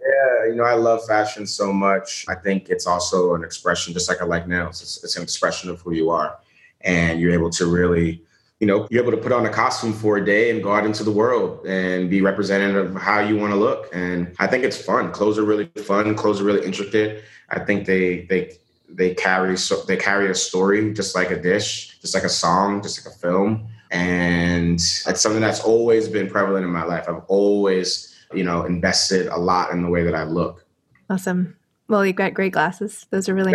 Yeah, 0.06 0.50
you 0.50 0.54
know, 0.56 0.64
I 0.64 0.74
love 0.74 1.00
fashion 1.06 1.46
so 1.46 1.72
much. 1.72 2.26
I 2.28 2.34
think 2.34 2.68
it's 2.68 2.86
also 2.86 3.34
an 3.34 3.42
expression, 3.42 3.94
just 3.94 4.06
like 4.06 4.20
I 4.20 4.26
like 4.26 4.46
nails. 4.46 4.82
It's, 4.82 5.02
it's 5.02 5.16
an 5.16 5.22
expression 5.22 5.70
of 5.70 5.80
who 5.80 5.94
you 5.94 6.10
are. 6.10 6.38
and 6.82 7.18
you're 7.18 7.32
able 7.32 7.50
to 7.50 7.66
really 7.66 8.22
you 8.60 8.66
know, 8.66 8.86
you're 8.90 9.02
able 9.02 9.12
to 9.12 9.22
put 9.22 9.32
on 9.32 9.44
a 9.46 9.50
costume 9.50 9.92
for 9.92 10.16
a 10.16 10.24
day 10.24 10.50
and 10.50 10.62
go 10.62 10.72
out 10.72 10.86
into 10.86 11.02
the 11.02 11.10
world 11.10 11.66
and 11.66 12.08
be 12.08 12.20
representative 12.20 12.94
of 12.94 13.02
how 13.02 13.20
you 13.20 13.36
want 13.36 13.52
to 13.52 13.58
look. 13.58 13.88
And 13.92 14.34
I 14.38 14.46
think 14.46 14.64
it's 14.64 14.80
fun. 14.80 15.12
Clothes 15.12 15.38
are 15.38 15.44
really 15.44 15.66
fun. 15.84 16.14
Clothes 16.14 16.40
are 16.40 16.44
really 16.44 16.64
intricate. 16.64 17.24
I 17.50 17.58
think 17.58 17.86
they 17.86 18.26
they 18.26 18.52
they 18.88 19.14
carry 19.14 19.56
so 19.56 19.82
they 19.82 19.96
carry 19.96 20.30
a 20.30 20.34
story 20.34 20.92
just 20.94 21.14
like 21.14 21.30
a 21.30 21.40
dish, 21.40 21.98
just 22.00 22.14
like 22.14 22.24
a 22.24 22.28
song, 22.28 22.82
just 22.82 23.04
like 23.04 23.14
a 23.14 23.18
film. 23.18 23.66
And 23.90 24.74
it's 24.74 25.20
something 25.20 25.40
that's 25.40 25.60
always 25.60 26.08
been 26.08 26.28
prevalent 26.28 26.64
in 26.64 26.72
my 26.72 26.84
life. 26.84 27.04
I've 27.08 27.22
always, 27.28 28.16
you 28.32 28.44
know, 28.44 28.64
invested 28.64 29.26
a 29.28 29.36
lot 29.36 29.72
in 29.72 29.82
the 29.82 29.88
way 29.88 30.04
that 30.04 30.14
I 30.14 30.24
look. 30.24 30.64
Awesome. 31.10 31.56
Well, 31.88 32.06
you've 32.06 32.16
got 32.16 32.34
great 32.34 32.52
glasses. 32.52 33.06
Those 33.10 33.28
are 33.28 33.34
really 33.34 33.54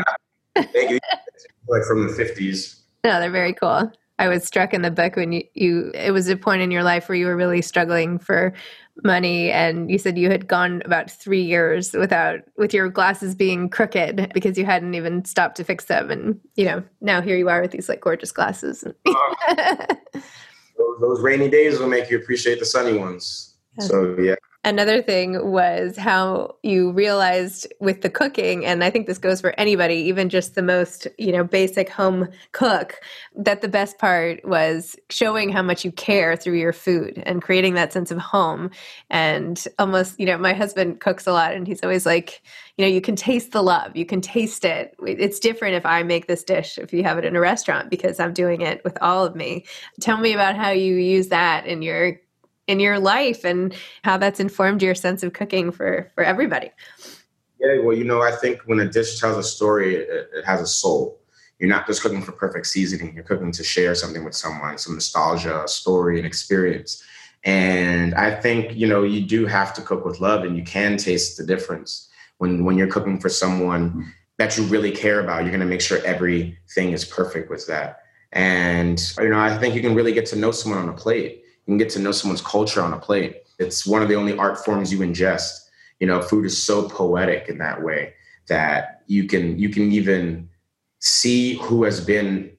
Thank 0.55 0.91
you. 0.91 0.99
like 1.67 1.83
from 1.83 2.07
the 2.07 2.13
50s. 2.13 2.79
No, 3.03 3.19
they're 3.19 3.31
very 3.31 3.53
cool. 3.53 3.91
I 4.19 4.27
was 4.27 4.43
struck 4.43 4.73
in 4.73 4.81
the 4.81 4.91
book 4.91 5.15
when 5.15 5.31
you, 5.31 5.43
you 5.53 5.91
it 5.93 6.11
was 6.11 6.27
a 6.27 6.37
point 6.37 6.61
in 6.61 6.71
your 6.71 6.83
life 6.83 7.09
where 7.09 7.17
you 7.17 7.25
were 7.25 7.35
really 7.35 7.61
struggling 7.61 8.19
for 8.19 8.53
money 9.03 9.49
and 9.49 9.89
you 9.89 9.97
said 9.97 10.17
you 10.17 10.29
had 10.29 10.45
gone 10.45 10.81
about 10.83 11.09
three 11.09 11.41
years 11.41 11.93
without 11.93 12.41
with 12.57 12.73
your 12.73 12.89
glasses 12.89 13.33
being 13.33 13.69
crooked 13.69 14.29
because 14.33 14.57
you 14.57 14.65
hadn't 14.65 14.93
even 14.93 15.23
stopped 15.23 15.55
to 15.57 15.63
fix 15.63 15.85
them. 15.85 16.11
And 16.11 16.39
you 16.55 16.65
know 16.65 16.83
now 17.01 17.21
here 17.21 17.37
you 17.37 17.49
are 17.49 17.61
with 17.61 17.71
these 17.71 17.89
like 17.89 18.01
gorgeous 18.01 18.31
glasses. 18.31 18.83
Those, 20.77 21.01
those 21.01 21.19
rainy 21.19 21.49
days 21.49 21.77
will 21.77 21.89
make 21.89 22.09
you 22.09 22.17
appreciate 22.17 22.57
the 22.59 22.65
sunny 22.65 22.97
ones. 22.97 23.57
So 23.79 24.15
yeah 24.17 24.35
Another 24.65 25.01
thing 25.01 25.51
was 25.51 25.95
how 25.95 26.57
you 26.63 26.91
realized 26.91 27.65
with 27.79 28.01
the 28.01 28.09
cooking, 28.09 28.65
and 28.65 28.83
I 28.83 28.89
think 28.89 29.07
this 29.07 29.17
goes 29.17 29.39
for 29.39 29.57
anybody, 29.57 29.95
even 29.95 30.27
just 30.27 30.55
the 30.55 30.61
most, 30.61 31.07
you 31.17 31.31
know, 31.31 31.45
basic 31.45 31.87
home 31.87 32.27
cook, 32.51 32.99
that 33.37 33.61
the 33.61 33.69
best 33.69 33.97
part 33.99 34.43
was 34.43 34.97
showing 35.09 35.49
how 35.49 35.61
much 35.61 35.85
you 35.85 35.93
care 35.93 36.35
through 36.35 36.57
your 36.57 36.73
food 36.73 37.23
and 37.25 37.41
creating 37.41 37.75
that 37.75 37.93
sense 37.93 38.11
of 38.11 38.17
home. 38.17 38.69
And 39.09 39.65
almost, 39.79 40.19
you 40.19 40.25
know, 40.25 40.37
my 40.37 40.51
husband 40.51 40.99
cooks 40.99 41.25
a 41.25 41.31
lot 41.31 41.53
and 41.53 41.65
he's 41.65 41.81
always 41.81 42.05
like, 42.05 42.41
you 42.77 42.83
know, 42.83 42.91
you 42.91 42.99
can 42.99 43.15
taste 43.15 43.53
the 43.53 43.63
love, 43.63 43.95
you 43.95 44.05
can 44.05 44.19
taste 44.19 44.65
it. 44.65 44.93
It's 45.07 45.39
different 45.39 45.75
if 45.75 45.85
I 45.85 46.03
make 46.03 46.27
this 46.27 46.43
dish, 46.43 46.77
if 46.77 46.91
you 46.91 47.03
have 47.03 47.17
it 47.17 47.23
in 47.23 47.37
a 47.37 47.39
restaurant, 47.39 47.89
because 47.89 48.19
I'm 48.19 48.33
doing 48.33 48.59
it 48.59 48.83
with 48.83 48.97
all 49.01 49.23
of 49.23 49.37
me. 49.37 49.65
Tell 50.01 50.17
me 50.17 50.33
about 50.33 50.57
how 50.57 50.71
you 50.71 50.95
use 50.95 51.29
that 51.29 51.65
in 51.65 51.81
your 51.81 52.19
in 52.69 52.79
your 52.79 52.99
life 52.99 53.43
and 53.43 53.73
how 54.03 54.15
that's 54.15 54.39
informed 54.39 54.83
your 54.83 54.93
sense 54.93 55.23
of 55.23 55.33
cooking 55.33 55.71
for 55.71 56.09
for 56.13 56.23
everybody. 56.23 56.71
Yeah 57.59 57.79
well 57.83 57.97
you 57.97 58.05
know 58.05 58.21
i 58.21 58.31
think 58.31 58.61
when 58.67 58.79
a 58.79 58.87
dish 58.87 59.19
tells 59.19 59.37
a 59.37 59.43
story 59.43 59.95
it, 59.95 60.29
it 60.33 60.45
has 60.45 60.61
a 60.61 60.67
soul. 60.67 61.19
You're 61.57 61.75
not 61.75 61.87
just 61.87 62.01
cooking 62.01 62.21
for 62.21 62.31
perfect 62.31 62.67
seasoning. 62.67 63.13
You're 63.13 63.25
cooking 63.25 63.51
to 63.51 63.63
share 63.65 63.93
something 63.95 64.23
with 64.23 64.35
someone 64.35 64.77
some 64.77 64.93
nostalgia 64.93 65.67
story 65.67 66.17
and 66.19 66.27
experience. 66.27 67.03
And 67.43 68.13
i 68.13 68.29
think 68.43 68.75
you 68.75 68.87
know 68.87 69.01
you 69.03 69.21
do 69.25 69.47
have 69.47 69.73
to 69.73 69.81
cook 69.81 70.05
with 70.05 70.21
love 70.21 70.43
and 70.45 70.55
you 70.55 70.63
can 70.63 70.95
taste 70.95 71.37
the 71.37 71.45
difference. 71.45 72.07
When 72.37 72.63
when 72.65 72.77
you're 72.77 72.93
cooking 72.95 73.19
for 73.19 73.29
someone 73.29 74.13
that 74.37 74.57
you 74.57 74.63
really 74.65 74.91
care 74.91 75.19
about 75.19 75.41
you're 75.41 75.55
going 75.57 75.67
to 75.67 75.73
make 75.75 75.81
sure 75.81 75.99
everything 76.05 76.91
is 76.93 77.03
perfect 77.03 77.49
with 77.49 77.65
that. 77.67 78.03
And 78.31 78.97
you 79.17 79.29
know 79.29 79.39
i 79.39 79.57
think 79.57 79.73
you 79.73 79.81
can 79.81 79.95
really 79.95 80.13
get 80.13 80.27
to 80.27 80.35
know 80.35 80.51
someone 80.51 80.81
on 80.83 80.89
a 80.89 80.99
plate 81.05 81.43
can 81.69 81.77
get 81.77 81.89
to 81.91 81.99
know 81.99 82.11
someone's 82.11 82.41
culture 82.41 82.81
on 82.81 82.93
a 82.93 82.99
plate. 82.99 83.43
It's 83.59 83.85
one 83.85 84.01
of 84.01 84.09
the 84.09 84.15
only 84.15 84.37
art 84.37 84.63
forms 84.63 84.91
you 84.91 84.99
ingest. 84.99 85.51
You 85.99 86.07
know, 86.07 86.21
food 86.21 86.45
is 86.45 86.61
so 86.61 86.87
poetic 86.87 87.49
in 87.49 87.57
that 87.59 87.81
way 87.81 88.13
that 88.47 89.03
you 89.07 89.27
can 89.27 89.57
you 89.57 89.69
can 89.69 89.91
even 89.91 90.49
see 90.99 91.55
who 91.55 91.83
has 91.83 92.03
been 92.03 92.51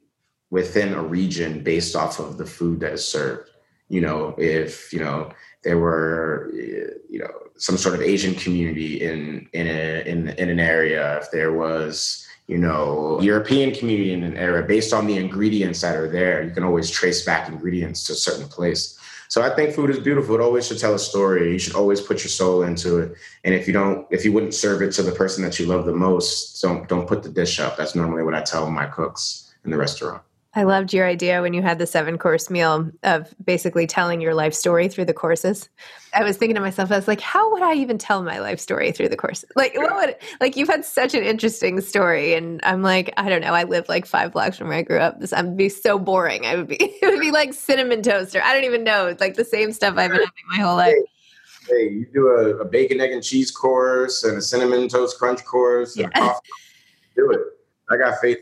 within 0.50 0.92
a 0.94 1.02
region 1.02 1.62
based 1.62 1.94
off 1.94 2.18
of 2.18 2.38
the 2.38 2.46
food 2.46 2.80
that 2.80 2.92
is 2.92 3.06
served. 3.06 3.50
You 3.88 4.00
know, 4.00 4.34
if 4.38 4.92
you 4.92 5.00
know 5.00 5.32
there 5.62 5.78
were 5.78 6.50
you 6.52 7.18
know 7.18 7.32
some 7.56 7.76
sort 7.76 7.94
of 7.94 8.02
Asian 8.02 8.34
community 8.34 9.02
in 9.02 9.48
in 9.52 9.66
a, 9.66 10.02
in 10.06 10.28
in 10.30 10.48
an 10.48 10.60
area, 10.60 11.18
if 11.18 11.30
there 11.30 11.52
was 11.52 12.26
you 12.46 12.58
know 12.58 13.20
European 13.20 13.72
community 13.74 14.12
in 14.12 14.22
an 14.22 14.36
area, 14.36 14.66
based 14.66 14.92
on 14.92 15.06
the 15.06 15.16
ingredients 15.16 15.80
that 15.80 15.96
are 15.96 16.10
there, 16.10 16.42
you 16.42 16.50
can 16.50 16.64
always 16.64 16.90
trace 16.90 17.24
back 17.24 17.48
ingredients 17.48 18.04
to 18.04 18.12
a 18.12 18.16
certain 18.16 18.48
place. 18.48 18.98
So 19.30 19.42
I 19.42 19.54
think 19.54 19.72
food 19.72 19.90
is 19.90 20.00
beautiful. 20.00 20.34
It 20.34 20.40
always 20.40 20.66
should 20.66 20.80
tell 20.80 20.92
a 20.92 20.98
story. 20.98 21.52
You 21.52 21.58
should 21.60 21.76
always 21.76 22.00
put 22.00 22.18
your 22.24 22.30
soul 22.30 22.64
into 22.64 22.98
it. 22.98 23.14
And 23.44 23.54
if 23.54 23.68
you 23.68 23.72
don't, 23.72 24.04
if 24.10 24.24
you 24.24 24.32
wouldn't 24.32 24.54
serve 24.54 24.82
it 24.82 24.90
to 24.94 25.04
the 25.04 25.12
person 25.12 25.44
that 25.44 25.56
you 25.56 25.66
love 25.66 25.86
the 25.86 25.94
most, 25.94 26.60
don't 26.60 26.88
don't 26.88 27.06
put 27.06 27.22
the 27.22 27.28
dish 27.28 27.60
up. 27.60 27.76
That's 27.76 27.94
normally 27.94 28.24
what 28.24 28.34
I 28.34 28.42
tell 28.42 28.68
my 28.68 28.86
cooks 28.86 29.54
in 29.64 29.70
the 29.70 29.76
restaurant. 29.76 30.20
I 30.54 30.64
loved 30.64 30.92
your 30.92 31.06
idea 31.06 31.42
when 31.42 31.54
you 31.54 31.62
had 31.62 31.78
the 31.78 31.86
seven 31.86 32.18
course 32.18 32.50
meal 32.50 32.90
of 33.04 33.32
basically 33.44 33.86
telling 33.86 34.20
your 34.20 34.34
life 34.34 34.52
story 34.52 34.88
through 34.88 35.04
the 35.04 35.14
courses. 35.14 35.68
I 36.12 36.24
was 36.24 36.36
thinking 36.36 36.56
to 36.56 36.60
myself, 36.60 36.90
I 36.90 36.96
was 36.96 37.06
like, 37.06 37.20
how 37.20 37.52
would 37.52 37.62
I 37.62 37.74
even 37.74 37.98
tell 37.98 38.24
my 38.24 38.40
life 38.40 38.58
story 38.58 38.90
through 38.90 39.10
the 39.10 39.16
course? 39.16 39.44
Like, 39.54 39.76
what 39.76 39.94
would, 39.94 40.16
like, 40.40 40.56
you've 40.56 40.68
had 40.68 40.84
such 40.84 41.14
an 41.14 41.22
interesting 41.22 41.80
story. 41.80 42.34
And 42.34 42.60
I'm 42.64 42.82
like, 42.82 43.14
I 43.16 43.28
don't 43.28 43.42
know. 43.42 43.54
I 43.54 43.62
live 43.62 43.88
like 43.88 44.06
five 44.06 44.32
blocks 44.32 44.58
from 44.58 44.68
where 44.68 44.78
I 44.78 44.82
grew 44.82 44.98
up. 44.98 45.20
This, 45.20 45.32
I'd 45.32 45.56
be 45.56 45.68
so 45.68 46.00
boring. 46.00 46.44
I 46.46 46.56
would 46.56 46.66
be, 46.66 46.76
it 46.80 47.06
would 47.08 47.20
be 47.20 47.30
like 47.30 47.54
cinnamon 47.54 48.02
toaster. 48.02 48.42
I 48.42 48.52
don't 48.52 48.64
even 48.64 48.82
know. 48.82 49.06
It's 49.06 49.20
like 49.20 49.36
the 49.36 49.44
same 49.44 49.70
stuff 49.70 49.96
I've 49.96 50.10
been 50.10 50.18
having 50.18 50.32
my 50.48 50.58
whole 50.58 50.76
life. 50.76 50.96
Hey, 51.68 51.90
you 51.90 52.06
do 52.12 52.26
a, 52.26 52.56
a, 52.56 52.64
bacon, 52.64 53.00
egg, 53.00 53.12
and 53.12 53.22
cheese 53.22 53.52
course 53.52 54.24
and 54.24 54.38
a 54.38 54.42
cinnamon 54.42 54.88
toast 54.88 55.16
crunch 55.16 55.44
course 55.44 55.94
and 55.96 56.10
yeah. 56.12 56.20
coffee. 56.20 56.48
Do 57.14 57.30
it. 57.30 57.40
I 57.88 57.96
got 57.96 58.18
faith 58.18 58.38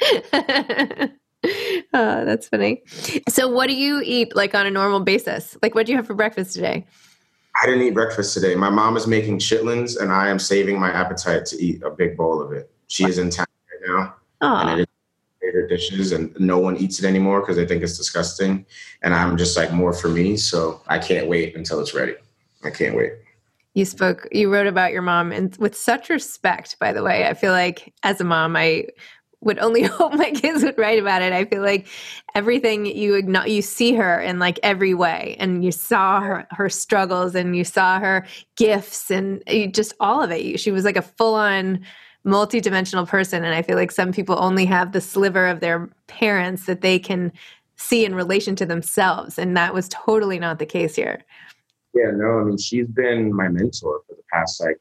in 0.00 1.02
you. 1.02 1.08
oh, 1.44 1.50
that's 1.92 2.48
funny. 2.48 2.82
So, 3.28 3.48
what 3.48 3.68
do 3.68 3.74
you 3.74 4.00
eat 4.04 4.34
like 4.34 4.54
on 4.54 4.66
a 4.66 4.70
normal 4.70 5.00
basis? 5.00 5.56
Like, 5.62 5.74
what 5.74 5.86
do 5.86 5.92
you 5.92 5.98
have 5.98 6.06
for 6.06 6.14
breakfast 6.14 6.54
today? 6.54 6.86
I 7.60 7.66
didn't 7.66 7.82
eat 7.82 7.94
breakfast 7.94 8.34
today. 8.34 8.54
My 8.54 8.70
mom 8.70 8.96
is 8.96 9.06
making 9.06 9.38
chitlins, 9.38 10.00
and 10.00 10.10
I 10.10 10.28
am 10.28 10.38
saving 10.38 10.78
my 10.80 10.90
appetite 10.90 11.44
to 11.46 11.62
eat 11.62 11.82
a 11.82 11.90
big 11.90 12.16
bowl 12.16 12.40
of 12.40 12.52
it. 12.52 12.70
She 12.88 13.04
is 13.04 13.18
in 13.18 13.30
town 13.30 13.46
right 13.70 13.88
now, 13.88 14.14
Aww. 14.42 14.66
and 14.66 14.80
it 14.80 14.82
is 14.82 14.88
favorite 15.40 15.68
dishes, 15.68 16.12
and 16.12 16.34
no 16.40 16.58
one 16.58 16.76
eats 16.76 16.98
it 16.98 17.06
anymore 17.06 17.40
because 17.40 17.56
they 17.56 17.66
think 17.66 17.82
it's 17.82 17.96
disgusting. 17.96 18.64
And 19.02 19.14
I'm 19.14 19.36
just 19.36 19.56
like 19.56 19.72
more 19.72 19.92
for 19.92 20.08
me, 20.08 20.36
so 20.36 20.80
I 20.88 20.98
can't 20.98 21.26
wait 21.28 21.56
until 21.56 21.80
it's 21.80 21.94
ready. 21.94 22.14
I 22.64 22.70
can't 22.70 22.96
wait. 22.96 23.12
You 23.74 23.86
spoke, 23.86 24.28
you 24.32 24.52
wrote 24.52 24.66
about 24.66 24.92
your 24.92 25.02
mom, 25.02 25.32
and 25.32 25.56
with 25.56 25.76
such 25.76 26.08
respect. 26.10 26.78
By 26.78 26.92
the 26.92 27.02
way, 27.02 27.26
I 27.26 27.34
feel 27.34 27.52
like 27.52 27.92
as 28.02 28.20
a 28.20 28.24
mom, 28.24 28.56
I 28.56 28.86
would 29.42 29.58
only 29.58 29.82
hope 29.82 30.14
my 30.14 30.30
kids 30.30 30.62
would 30.62 30.78
write 30.78 30.98
about 30.98 31.22
it. 31.22 31.32
I 31.32 31.44
feel 31.44 31.62
like 31.62 31.86
everything 32.34 32.86
you 32.86 33.14
acknowledge, 33.14 33.50
you 33.50 33.62
see 33.62 33.94
her 33.94 34.20
in 34.20 34.38
like 34.38 34.58
every 34.62 34.94
way, 34.94 35.36
and 35.38 35.64
you 35.64 35.72
saw 35.72 36.20
her 36.20 36.46
her 36.50 36.68
struggles, 36.68 37.34
and 37.34 37.56
you 37.56 37.64
saw 37.64 37.98
her 37.98 38.26
gifts, 38.56 39.10
and 39.10 39.42
just 39.72 39.92
all 40.00 40.22
of 40.22 40.30
it. 40.30 40.58
She 40.58 40.70
was 40.70 40.84
like 40.84 40.96
a 40.96 41.02
full 41.02 41.34
on 41.34 41.84
multi-dimensional 42.24 43.04
person 43.04 43.44
and 43.44 43.52
i 43.54 43.62
feel 43.62 43.76
like 43.76 43.90
some 43.90 44.12
people 44.12 44.36
only 44.38 44.64
have 44.64 44.92
the 44.92 45.00
sliver 45.00 45.48
of 45.48 45.60
their 45.60 45.88
parents 46.06 46.66
that 46.66 46.80
they 46.80 46.98
can 46.98 47.32
see 47.74 48.04
in 48.04 48.14
relation 48.14 48.54
to 48.54 48.64
themselves 48.64 49.38
and 49.38 49.56
that 49.56 49.74
was 49.74 49.88
totally 49.88 50.38
not 50.38 50.60
the 50.60 50.66
case 50.66 50.94
here 50.94 51.20
yeah 51.94 52.10
no 52.14 52.38
i 52.38 52.44
mean 52.44 52.56
she's 52.56 52.86
been 52.86 53.34
my 53.34 53.48
mentor 53.48 54.00
for 54.06 54.14
the 54.14 54.22
past 54.32 54.60
like 54.60 54.76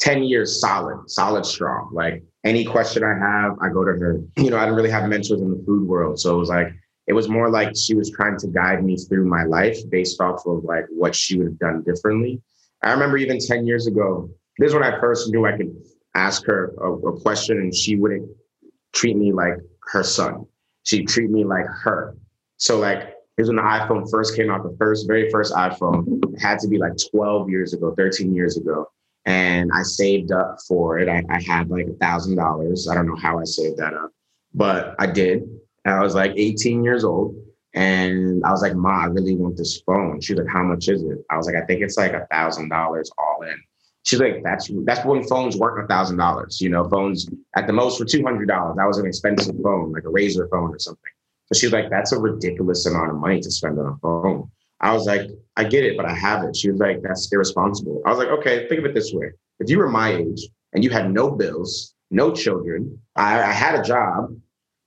10 0.00 0.24
years 0.24 0.60
solid 0.60 0.98
solid 1.08 1.46
strong 1.46 1.88
like 1.92 2.24
any 2.44 2.64
question 2.64 3.04
I 3.04 3.14
have, 3.18 3.58
I 3.60 3.68
go 3.68 3.84
to 3.84 3.92
her. 3.92 4.20
You 4.36 4.50
know, 4.50 4.56
I 4.56 4.60
didn't 4.60 4.76
really 4.76 4.90
have 4.90 5.08
mentors 5.08 5.40
in 5.40 5.50
the 5.50 5.62
food 5.66 5.86
world. 5.86 6.18
So 6.18 6.34
it 6.34 6.38
was 6.38 6.48
like, 6.48 6.72
it 7.06 7.12
was 7.12 7.28
more 7.28 7.50
like 7.50 7.76
she 7.76 7.94
was 7.94 8.10
trying 8.10 8.38
to 8.38 8.46
guide 8.48 8.84
me 8.84 8.96
through 8.96 9.26
my 9.26 9.44
life 9.44 9.78
based 9.90 10.20
off 10.20 10.46
of 10.46 10.64
like 10.64 10.86
what 10.90 11.14
she 11.14 11.36
would 11.36 11.48
have 11.48 11.58
done 11.58 11.82
differently. 11.82 12.40
I 12.82 12.92
remember 12.92 13.18
even 13.18 13.38
10 13.38 13.66
years 13.66 13.86
ago, 13.86 14.30
this 14.58 14.68
is 14.68 14.74
when 14.74 14.84
I 14.84 14.98
first 15.00 15.30
knew 15.30 15.46
I 15.46 15.56
could 15.56 15.74
ask 16.14 16.44
her 16.46 16.72
a, 16.80 16.92
a 16.92 17.20
question 17.20 17.58
and 17.58 17.74
she 17.74 17.96
wouldn't 17.96 18.28
treat 18.92 19.16
me 19.16 19.32
like 19.32 19.54
her 19.92 20.02
son. 20.02 20.46
She'd 20.84 21.08
treat 21.08 21.30
me 21.30 21.44
like 21.44 21.66
her. 21.82 22.16
So 22.56 22.78
like, 22.78 23.14
here's 23.36 23.48
when 23.48 23.56
the 23.56 23.62
iPhone 23.62 24.10
first 24.10 24.36
came 24.36 24.50
out, 24.50 24.62
the 24.62 24.76
first, 24.78 25.06
very 25.06 25.30
first 25.30 25.52
iPhone 25.52 26.22
it 26.32 26.40
had 26.40 26.58
to 26.60 26.68
be 26.68 26.78
like 26.78 26.92
12 27.10 27.50
years 27.50 27.74
ago, 27.74 27.94
13 27.96 28.34
years 28.34 28.56
ago 28.56 28.88
and 29.26 29.70
I 29.74 29.82
saved 29.82 30.32
up 30.32 30.58
for 30.66 30.98
it. 30.98 31.08
I, 31.08 31.22
I 31.28 31.40
had 31.42 31.70
like 31.70 31.86
a 31.86 31.94
thousand 31.94 32.36
dollars. 32.36 32.88
I 32.88 32.94
don't 32.94 33.06
know 33.06 33.16
how 33.16 33.38
I 33.38 33.44
saved 33.44 33.78
that 33.78 33.94
up, 33.94 34.12
but 34.54 34.94
I 34.98 35.06
did. 35.06 35.42
And 35.84 35.94
I 35.94 36.00
was 36.00 36.14
like 36.14 36.32
18 36.36 36.84
years 36.84 37.04
old. 37.04 37.34
And 37.74 38.44
I 38.44 38.50
was 38.50 38.62
like, 38.62 38.74
Ma, 38.74 39.02
I 39.02 39.06
really 39.06 39.36
want 39.36 39.56
this 39.56 39.80
phone. 39.82 40.20
She's 40.20 40.36
like, 40.36 40.48
How 40.48 40.62
much 40.62 40.88
is 40.88 41.02
it? 41.02 41.18
I 41.30 41.36
was 41.36 41.46
like, 41.46 41.56
I 41.56 41.64
think 41.66 41.82
it's 41.82 41.96
like 41.96 42.12
a 42.12 42.26
thousand 42.30 42.68
dollars 42.68 43.10
all 43.16 43.42
in. 43.42 43.56
She's 44.02 44.20
like, 44.20 44.42
That's 44.42 44.70
that's 44.84 45.04
when 45.04 45.22
phones 45.24 45.56
weren't 45.56 45.84
a 45.84 45.86
thousand 45.86 46.16
dollars. 46.16 46.60
You 46.60 46.70
know, 46.70 46.88
phones 46.88 47.28
at 47.56 47.66
the 47.66 47.72
most 47.72 47.98
for 47.98 48.04
two 48.04 48.24
hundred 48.24 48.48
dollars. 48.48 48.76
That 48.76 48.86
was 48.86 48.98
an 48.98 49.06
expensive 49.06 49.54
phone, 49.62 49.92
like 49.92 50.04
a 50.04 50.08
Razr 50.08 50.50
phone 50.50 50.74
or 50.74 50.78
something. 50.78 51.12
So 51.52 51.60
she's 51.60 51.72
like, 51.72 51.90
That's 51.90 52.12
a 52.12 52.18
ridiculous 52.18 52.86
amount 52.86 53.10
of 53.10 53.16
money 53.16 53.40
to 53.40 53.50
spend 53.50 53.78
on 53.78 53.86
a 53.86 53.96
phone. 53.98 54.50
I 54.80 54.92
was 54.92 55.06
like, 55.06 55.22
I 55.56 55.64
get 55.64 55.84
it, 55.84 55.96
but 55.96 56.06
I 56.06 56.14
have 56.14 56.44
it. 56.44 56.56
She 56.56 56.70
was 56.70 56.80
like, 56.80 57.02
that's 57.02 57.30
irresponsible. 57.32 58.02
I 58.06 58.10
was 58.10 58.18
like, 58.18 58.28
okay, 58.28 58.66
think 58.68 58.80
of 58.80 58.86
it 58.86 58.94
this 58.94 59.12
way. 59.12 59.30
If 59.58 59.68
you 59.68 59.78
were 59.78 59.88
my 59.88 60.14
age 60.14 60.48
and 60.72 60.82
you 60.82 60.90
had 60.90 61.12
no 61.12 61.30
bills, 61.30 61.94
no 62.10 62.32
children, 62.32 62.98
I, 63.16 63.42
I 63.42 63.52
had 63.52 63.78
a 63.78 63.82
job, 63.82 64.34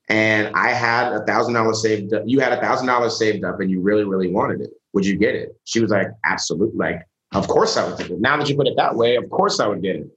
and 0.10 0.54
I 0.56 0.70
had 0.70 1.14
a 1.14 1.26
thousand 1.26 1.54
dollars 1.54 1.82
saved 1.82 2.14
up. 2.14 2.24
You 2.26 2.40
had 2.40 2.54
a 2.54 2.60
thousand 2.60 2.88
dollars 2.88 3.18
saved 3.18 3.46
up 3.46 3.60
and 3.60 3.72
you 3.72 3.82
really, 3.82 4.04
really 4.04 4.30
wanted 4.30 4.62
it. 4.62 4.72
Would 4.94 5.06
you 5.06 5.16
get 5.16 5.36
it? 5.36 5.56
She 5.64 5.80
was 5.80 5.92
like, 5.92 6.08
absolutely. 6.26 6.78
Like, 6.78 7.08
of 7.34 7.48
course 7.48 7.78
I 7.78 7.88
would 7.88 7.98
take 7.98 8.10
it. 8.10 8.20
Now 8.20 8.38
that 8.38 8.50
you 8.50 8.56
put 8.56 8.68
it 8.68 8.76
that 8.78 8.96
way, 8.96 9.16
of 9.16 9.30
course 9.30 9.60
I 9.60 9.68
would 9.68 9.82
get 9.82 9.96
it. 9.96 10.08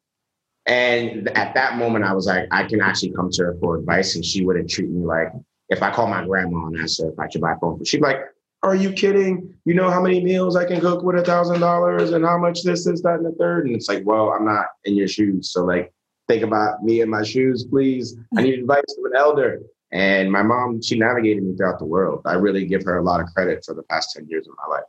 And 0.67 1.29
at 1.29 1.55
that 1.55 1.77
moment, 1.79 2.05
I 2.05 2.13
was 2.13 2.27
like, 2.27 2.49
I 2.51 2.65
can 2.65 2.81
actually 2.81 3.13
come 3.13 3.31
to 3.31 3.45
her 3.45 3.57
for 3.61 3.79
advice. 3.79 4.17
And 4.17 4.25
she 4.25 4.45
wouldn't 4.45 4.69
treat 4.69 4.91
me 4.91 5.05
like, 5.05 5.29
if 5.69 5.83
I 5.83 5.93
call 5.93 6.09
my 6.09 6.25
grandma 6.25 6.67
and 6.67 6.79
ask 6.79 7.01
her 7.01 7.11
if 7.11 7.19
I 7.19 7.29
should 7.29 7.41
buy 7.41 7.53
a 7.53 7.59
phone, 7.59 7.83
she'd 7.85 7.99
be 7.99 8.03
like, 8.03 8.21
are 8.63 8.75
you 8.75 8.93
kidding? 8.93 9.55
You 9.65 9.75
know 9.75 9.91
how 9.91 10.01
many 10.01 10.23
meals 10.23 10.57
I 10.57 10.65
can 10.65 10.81
cook 10.81 11.03
with 11.03 11.17
a 11.17 11.25
thousand 11.25 11.61
dollars 11.61 12.13
and 12.13 12.25
how 12.25 12.39
much 12.39 12.63
this, 12.63 12.85
this, 12.85 13.03
that, 13.03 13.17
and 13.17 13.27
the 13.27 13.33
third? 13.39 13.67
And 13.67 13.77
it's 13.77 13.89
like, 13.89 14.05
well, 14.05 14.31
I'm 14.31 14.45
not 14.45 14.67
in 14.85 14.97
your 14.97 15.09
shoes. 15.09 15.53
So 15.53 15.65
like, 15.65 15.93
think 16.29 16.43
about 16.43 16.83
me 16.83 17.01
and 17.01 17.11
my 17.11 17.23
shoes, 17.23 17.65
please. 17.65 18.17
I 18.37 18.43
need 18.43 18.59
advice 18.59 18.83
from 18.95 19.13
an 19.13 19.17
elder. 19.17 19.61
And 19.93 20.33
my 20.33 20.43
mom, 20.43 20.83
she 20.83 20.99
navigated 20.99 21.45
me 21.45 21.57
throughout 21.57 21.79
the 21.79 21.85
world. 21.85 22.23
I 22.25 22.35
really 22.35 22.67
give 22.67 22.83
her 22.85 22.99
a 22.99 23.03
lot 23.03 23.21
of 23.21 23.27
credit 23.29 23.65
for 23.65 23.75
the 23.75 23.85
past 23.85 24.15
10 24.17 24.27
years 24.29 24.49
of 24.49 24.55
my 24.67 24.77
life. 24.77 24.85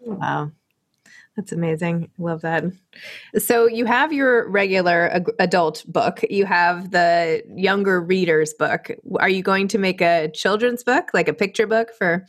Wow. 0.00 0.50
That's 1.36 1.50
amazing. 1.50 2.10
Love 2.18 2.42
that. 2.42 2.64
So 3.38 3.66
you 3.66 3.86
have 3.86 4.12
your 4.12 4.48
regular 4.48 5.24
adult 5.40 5.84
book. 5.86 6.20
You 6.30 6.44
have 6.44 6.92
the 6.92 7.42
younger 7.56 8.00
readers 8.00 8.54
book. 8.54 8.90
Are 9.18 9.28
you 9.28 9.42
going 9.42 9.66
to 9.68 9.78
make 9.78 10.00
a 10.00 10.30
children's 10.32 10.84
book, 10.84 11.10
like 11.12 11.26
a 11.26 11.32
picture 11.32 11.66
book 11.66 11.90
for? 11.96 12.24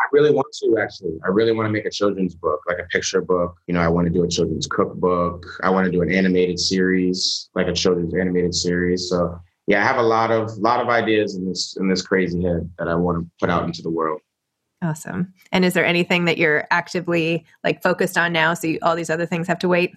I 0.00 0.04
really 0.12 0.32
want 0.32 0.46
to 0.62 0.78
actually. 0.80 1.18
I 1.24 1.28
really 1.28 1.52
want 1.52 1.66
to 1.66 1.72
make 1.72 1.84
a 1.84 1.90
children's 1.90 2.34
book, 2.34 2.60
like 2.66 2.78
a 2.78 2.84
picture 2.84 3.20
book. 3.20 3.56
You 3.66 3.74
know, 3.74 3.80
I 3.80 3.88
want 3.88 4.06
to 4.06 4.12
do 4.12 4.24
a 4.24 4.28
children's 4.28 4.66
cookbook. 4.66 5.46
I 5.62 5.70
want 5.70 5.84
to 5.84 5.92
do 5.92 6.00
an 6.00 6.10
animated 6.10 6.58
series, 6.58 7.50
like 7.54 7.68
a 7.68 7.72
children's 7.72 8.14
animated 8.14 8.54
series. 8.54 9.08
So 9.10 9.38
yeah, 9.66 9.82
I 9.82 9.86
have 9.86 9.98
a 9.98 10.02
lot 10.02 10.30
of 10.30 10.50
lot 10.58 10.80
of 10.80 10.88
ideas 10.88 11.36
in 11.36 11.46
this 11.46 11.76
in 11.78 11.88
this 11.88 12.02
crazy 12.02 12.42
head 12.42 12.68
that 12.78 12.88
I 12.88 12.94
want 12.94 13.18
to 13.18 13.30
put 13.38 13.50
out 13.50 13.64
into 13.64 13.82
the 13.82 13.90
world. 13.90 14.20
Awesome. 14.82 15.34
And 15.52 15.64
is 15.64 15.74
there 15.74 15.84
anything 15.84 16.24
that 16.24 16.38
you're 16.38 16.66
actively 16.70 17.44
like 17.62 17.82
focused 17.82 18.16
on 18.16 18.32
now? 18.32 18.54
So 18.54 18.66
you, 18.66 18.78
all 18.82 18.96
these 18.96 19.10
other 19.10 19.26
things 19.26 19.46
have 19.46 19.58
to 19.58 19.68
wait. 19.68 19.94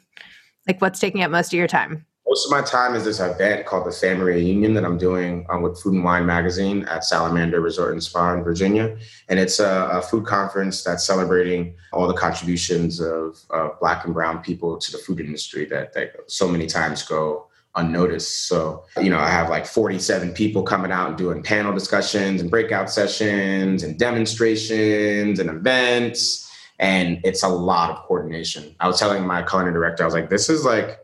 Like 0.68 0.82
what's 0.82 1.00
taking 1.00 1.24
up 1.24 1.32
most 1.32 1.54
of 1.54 1.58
your 1.58 1.68
time? 1.68 2.06
Most 2.28 2.46
of 2.46 2.52
my 2.52 2.62
time 2.62 2.96
is 2.96 3.04
this 3.04 3.20
event 3.20 3.66
called 3.66 3.86
the 3.86 3.92
Family 3.92 4.34
Reunion 4.34 4.74
that 4.76 4.86
I'm 4.86 4.98
doing 4.98 5.46
um, 5.50 5.62
with 5.62 5.80
Food 5.80 5.96
and 5.96 6.04
Wine 6.04 6.26
Magazine 6.26 6.84
at 6.86 7.04
Salamander 7.04 7.60
Resort 7.60 7.92
and 7.92 8.02
Spa 8.02 8.34
in 8.34 8.44
Virginia. 8.44 8.98
And 9.28 9.40
it's 9.40 9.60
a, 9.60 9.90
a 9.92 10.02
food 10.02 10.26
conference 10.26 10.84
that's 10.84 11.06
celebrating 11.06 11.76
all 11.92 12.08
the 12.08 12.14
contributions 12.14 13.02
of 13.02 13.38
uh, 13.50 13.70
Black 13.80 14.06
and 14.06 14.14
Brown 14.14 14.42
people 14.42 14.78
to 14.78 14.92
the 14.92 14.98
food 15.00 15.20
industry 15.20 15.66
that, 15.66 15.94
that 15.94 16.14
so 16.28 16.48
many 16.48 16.66
times 16.66 17.04
go 17.04 17.48
unnoticed. 17.76 18.48
So, 18.48 18.86
you 19.02 19.10
know, 19.10 19.20
I 19.20 19.30
have 19.30 19.50
like 19.50 19.66
47 19.66 20.34
people 20.34 20.64
coming 20.64 20.92
out 20.92 21.10
and 21.10 21.18
doing 21.18 21.44
panel 21.44 21.74
discussions 21.74 22.40
and 22.40 22.50
breakout 22.50 22.90
sessions 22.90 23.84
and 23.84 24.00
demonstrations 24.00 25.40
and 25.40 25.50
events. 25.50 26.50
And 26.80 27.20
it's 27.24 27.44
a 27.44 27.50
lot 27.50 27.92
of 27.92 27.98
coordination. 28.06 28.76
I 28.80 28.88
was 28.88 28.98
telling 28.98 29.26
my 29.26 29.44
culinary 29.44 29.74
director, 29.74 30.04
I 30.04 30.06
was 30.06 30.14
like, 30.14 30.30
this 30.30 30.50
is 30.50 30.64
like 30.66 31.00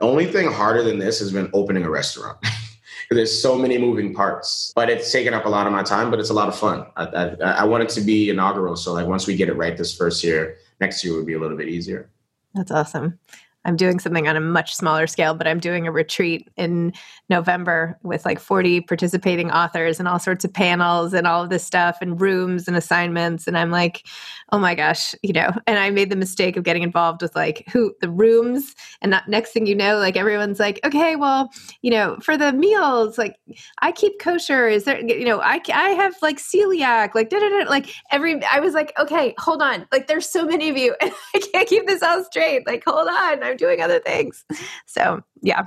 the 0.00 0.06
only 0.06 0.24
thing 0.24 0.50
harder 0.50 0.82
than 0.82 0.98
this 0.98 1.18
has 1.18 1.30
been 1.30 1.50
opening 1.52 1.84
a 1.84 1.90
restaurant. 1.90 2.38
There's 3.10 3.42
so 3.42 3.58
many 3.58 3.76
moving 3.76 4.14
parts, 4.14 4.72
but 4.74 4.88
it's 4.88 5.10
taken 5.12 5.34
up 5.34 5.44
a 5.44 5.48
lot 5.48 5.66
of 5.66 5.72
my 5.72 5.82
time, 5.82 6.10
but 6.10 6.20
it's 6.20 6.30
a 6.30 6.34
lot 6.34 6.48
of 6.48 6.56
fun. 6.56 6.86
I, 6.96 7.04
I, 7.04 7.24
I 7.34 7.64
want 7.64 7.82
it 7.82 7.88
to 7.90 8.00
be 8.00 8.30
inaugural. 8.30 8.76
So, 8.76 8.92
like, 8.92 9.06
once 9.06 9.26
we 9.26 9.34
get 9.34 9.48
it 9.48 9.54
right 9.54 9.76
this 9.76 9.96
first 9.96 10.22
year, 10.22 10.58
next 10.80 11.04
year 11.04 11.14
would 11.16 11.26
be 11.26 11.34
a 11.34 11.38
little 11.38 11.56
bit 11.56 11.68
easier. 11.68 12.08
That's 12.54 12.70
awesome. 12.70 13.18
I'm 13.64 13.76
doing 13.76 13.98
something 13.98 14.26
on 14.26 14.36
a 14.36 14.40
much 14.40 14.74
smaller 14.74 15.06
scale, 15.06 15.34
but 15.34 15.46
I'm 15.46 15.60
doing 15.60 15.86
a 15.86 15.92
retreat 15.92 16.48
in 16.56 16.94
November 17.28 17.98
with 18.02 18.24
like 18.24 18.38
40 18.38 18.80
participating 18.82 19.50
authors 19.50 19.98
and 19.98 20.08
all 20.08 20.18
sorts 20.18 20.44
of 20.44 20.52
panels 20.52 21.12
and 21.12 21.26
all 21.26 21.42
of 21.42 21.50
this 21.50 21.64
stuff 21.64 21.98
and 22.00 22.18
rooms 22.20 22.66
and 22.68 22.76
assignments. 22.76 23.46
And 23.46 23.58
I'm 23.58 23.70
like, 23.70 24.06
oh 24.52 24.58
my 24.58 24.74
gosh, 24.74 25.14
you 25.22 25.34
know, 25.34 25.50
and 25.66 25.78
I 25.78 25.90
made 25.90 26.10
the 26.10 26.16
mistake 26.16 26.56
of 26.56 26.64
getting 26.64 26.82
involved 26.82 27.20
with 27.20 27.36
like 27.36 27.64
who 27.70 27.94
the 28.00 28.08
rooms. 28.08 28.74
And 29.02 29.12
that 29.12 29.28
next 29.28 29.52
thing 29.52 29.66
you 29.66 29.74
know, 29.74 29.98
like 29.98 30.16
everyone's 30.16 30.58
like, 30.58 30.80
okay, 30.84 31.16
well, 31.16 31.50
you 31.82 31.90
know, 31.90 32.16
for 32.22 32.38
the 32.38 32.52
meals, 32.52 33.18
like 33.18 33.36
I 33.82 33.92
keep 33.92 34.18
kosher. 34.20 34.68
Is 34.68 34.84
there, 34.84 35.00
you 35.00 35.26
know, 35.26 35.40
I, 35.40 35.60
I 35.72 35.90
have 35.90 36.14
like 36.22 36.38
celiac, 36.38 37.14
like, 37.14 37.28
da, 37.28 37.38
da, 37.38 37.48
da, 37.48 37.68
like 37.68 37.92
every, 38.10 38.42
I 38.44 38.60
was 38.60 38.72
like, 38.72 38.92
okay, 38.98 39.34
hold 39.38 39.60
on. 39.60 39.86
Like 39.92 40.06
there's 40.06 40.28
so 40.28 40.46
many 40.46 40.70
of 40.70 40.78
you 40.78 40.94
and 41.02 41.12
I 41.34 41.40
can't 41.52 41.68
keep 41.68 41.86
this 41.86 42.02
all 42.02 42.24
straight. 42.24 42.66
Like, 42.66 42.82
hold 42.86 43.08
on. 43.08 43.49
I'm 43.50 43.56
doing 43.56 43.80
other 43.80 43.98
things. 43.98 44.44
So 44.86 45.22
yeah. 45.42 45.66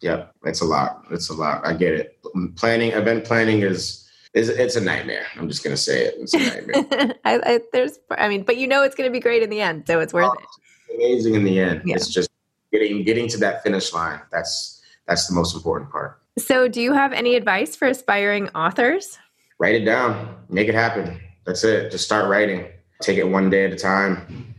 Yeah, 0.00 0.26
it's 0.44 0.60
a 0.60 0.64
lot. 0.64 1.04
It's 1.10 1.28
a 1.30 1.34
lot. 1.34 1.66
I 1.66 1.72
get 1.72 1.94
it. 1.94 2.18
Planning, 2.56 2.92
event 2.92 3.24
planning 3.24 3.60
is 3.62 4.08
is 4.34 4.48
it's 4.48 4.76
a 4.76 4.80
nightmare. 4.80 5.26
I'm 5.36 5.48
just 5.48 5.64
gonna 5.64 5.76
say 5.76 6.06
it. 6.06 6.14
It's 6.18 6.34
a 6.34 6.38
nightmare. 6.38 7.14
I, 7.24 7.40
I, 7.44 7.60
there's, 7.72 7.98
I 8.10 8.28
mean, 8.28 8.42
but 8.42 8.56
you 8.56 8.66
know, 8.66 8.82
it's 8.82 8.94
gonna 8.94 9.10
be 9.10 9.20
great 9.20 9.42
in 9.42 9.50
the 9.50 9.60
end, 9.60 9.86
so 9.86 10.00
it's 10.00 10.12
worth 10.12 10.30
oh, 10.30 10.34
it. 10.34 10.94
Amazing 10.94 11.34
in 11.34 11.44
the 11.44 11.58
end. 11.58 11.82
Yeah. 11.84 11.96
It's 11.96 12.08
just 12.08 12.30
getting 12.72 13.02
getting 13.02 13.28
to 13.28 13.38
that 13.38 13.62
finish 13.62 13.92
line. 13.92 14.20
That's 14.30 14.82
that's 15.06 15.26
the 15.26 15.34
most 15.34 15.54
important 15.54 15.90
part. 15.90 16.20
So, 16.38 16.68
do 16.68 16.80
you 16.80 16.92
have 16.92 17.12
any 17.12 17.34
advice 17.34 17.76
for 17.76 17.88
aspiring 17.88 18.48
authors? 18.50 19.18
Write 19.58 19.74
it 19.74 19.84
down. 19.84 20.36
Make 20.48 20.68
it 20.68 20.74
happen. 20.74 21.20
That's 21.44 21.64
it. 21.64 21.90
Just 21.90 22.04
start 22.04 22.28
writing. 22.28 22.66
Take 23.02 23.18
it 23.18 23.28
one 23.28 23.50
day 23.50 23.64
at 23.64 23.72
a 23.72 23.76
time. 23.76 24.49